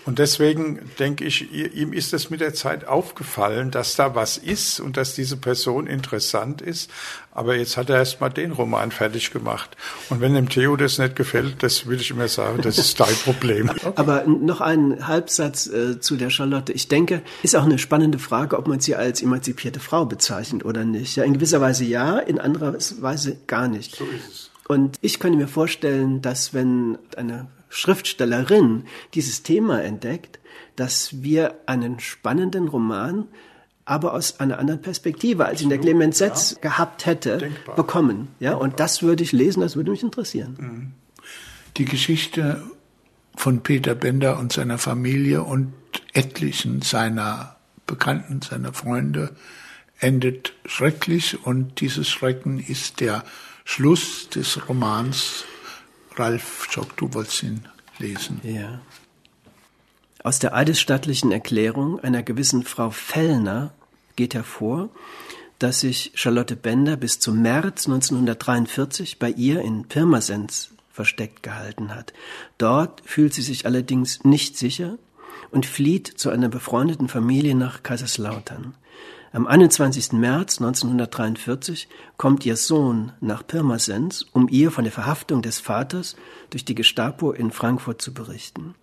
[0.06, 4.80] Und deswegen denke ich, ihm ist es mit der Zeit aufgefallen, dass da was ist
[4.80, 6.92] und dass diese Person interessant ist.
[7.32, 9.76] Aber jetzt hat er erst mal den Roman fertig gemacht.
[10.10, 13.16] Und wenn dem Theo das nicht gefällt, das will ich immer sagen, das ist dein
[13.24, 13.72] Problem.
[13.96, 16.74] Aber noch ein Halbsatz äh, zu der Charlotte.
[16.74, 20.86] Ich denke, ist auch eine spannende Frage, ob man sie als emanzipierte Frau bezeichnet oder
[20.86, 21.16] nicht.
[21.16, 23.96] Ja, in gewisser Weise ja, in anderer Weise gar nicht.
[23.96, 24.52] So ist es.
[24.68, 30.40] Und ich könnte mir vorstellen, dass wenn eine Schriftstellerin dieses Thema entdeckt,
[30.76, 33.28] dass wir einen spannenden Roman
[33.86, 36.70] aber aus einer anderen Perspektive, als ihn der Clemens Setz ja.
[36.70, 37.76] gehabt hätte, Denkbar.
[37.76, 38.30] bekommen.
[38.40, 38.62] Ja, Denkbar.
[38.62, 40.56] und das würde ich lesen, das würde mich interessieren.
[40.58, 40.92] Mhm.
[41.76, 42.64] Die Geschichte
[43.36, 45.74] von Peter Bender und seiner Familie und
[46.14, 49.32] etlichen seiner Bekannten, seiner Freunde
[50.00, 53.24] endet schrecklich und dieses Schrecken ist der
[53.66, 55.46] Schluss des Romans
[56.16, 57.68] Ralf Schock, du wolltest ihn
[58.00, 58.42] lesen.
[58.44, 58.82] Ja.
[60.24, 63.74] Aus der eidesstattlichen Erklärung einer gewissen Frau Fellner
[64.16, 64.90] geht hervor,
[65.60, 72.14] dass sich Charlotte Bender bis zum März 1943 bei ihr in Pirmasens versteckt gehalten hat.
[72.58, 74.98] Dort fühlt sie sich allerdings nicht sicher
[75.52, 78.76] und flieht zu einer befreundeten Familie nach Kaiserslautern.
[79.36, 80.12] Am 21.
[80.12, 86.16] März 1943 kommt ihr Sohn nach Pirmasens, um ihr von der Verhaftung des Vaters
[86.52, 88.76] durch die Gestapo in Frankfurt zu berichten.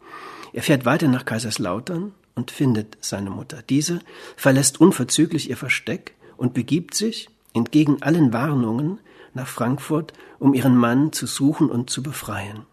[0.52, 3.62] Er fährt weiter nach Kaiserslautern und findet seine Mutter.
[3.68, 4.00] Diese
[4.34, 8.98] verlässt unverzüglich ihr Versteck und begibt sich, entgegen allen Warnungen,
[9.34, 12.66] nach Frankfurt, um ihren Mann zu suchen und zu befreien.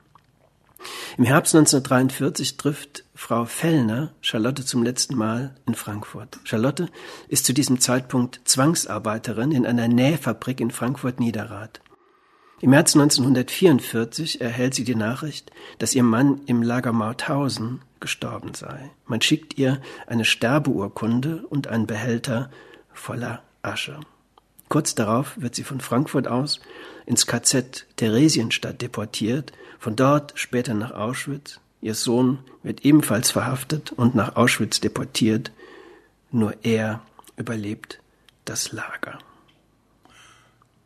[1.18, 6.40] Im Herbst 1943 trifft Frau Fellner Charlotte zum letzten Mal in Frankfurt.
[6.44, 6.90] Charlotte
[7.28, 11.82] ist zu diesem Zeitpunkt Zwangsarbeiterin in einer Nähfabrik in Frankfurt-Niederrad.
[12.60, 18.92] Im März 1944 erhält sie die Nachricht, dass ihr Mann im Lager Mauthausen gestorben sei.
[19.06, 22.50] Man schickt ihr eine Sterbeurkunde und einen Behälter
[22.94, 24.00] voller Asche.
[24.70, 26.60] Kurz darauf wird sie von Frankfurt aus
[27.06, 31.60] ins KZ Theresienstadt deportiert, von dort später nach Auschwitz.
[31.82, 35.52] Ihr Sohn wird ebenfalls verhaftet und nach Auschwitz deportiert.
[36.32, 37.02] Nur er
[37.38, 38.00] überlebt
[38.46, 39.20] das Lager.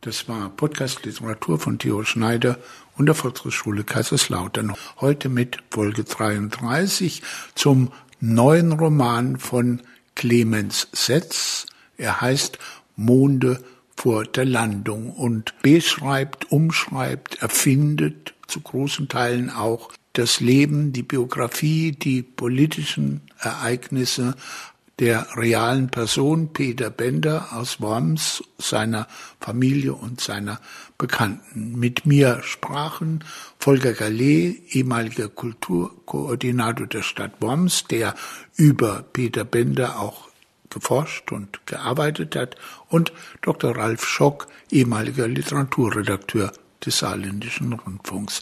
[0.02, 2.58] Das war Podcast Literatur von Theo Schneider
[2.96, 4.74] und der Volkshochschule Kaiserslautern.
[5.00, 7.22] Heute mit Folge 33
[7.54, 9.80] zum neuen Roman von
[10.14, 11.66] Clemens Setz.
[11.96, 12.58] Er heißt
[12.96, 13.62] Monde
[13.96, 21.92] vor der Landung und beschreibt, umschreibt, erfindet zu großen Teilen auch das Leben, die Biografie,
[21.92, 24.34] die politischen Ereignisse
[24.98, 29.08] der realen Person Peter Bender aus Worms, seiner
[29.40, 30.60] Familie und seiner
[30.98, 31.78] Bekannten.
[31.78, 33.24] Mit mir sprachen
[33.58, 38.14] Volker Gallet, ehemaliger Kulturkoordinator der Stadt Worms, der
[38.56, 40.28] über Peter Bender auch
[40.72, 42.56] geforscht und gearbeitet hat,
[42.88, 43.12] und
[43.42, 43.76] Dr.
[43.76, 46.52] Ralf Schock, ehemaliger Literaturredakteur
[46.84, 48.40] des Saarländischen Rundfunks.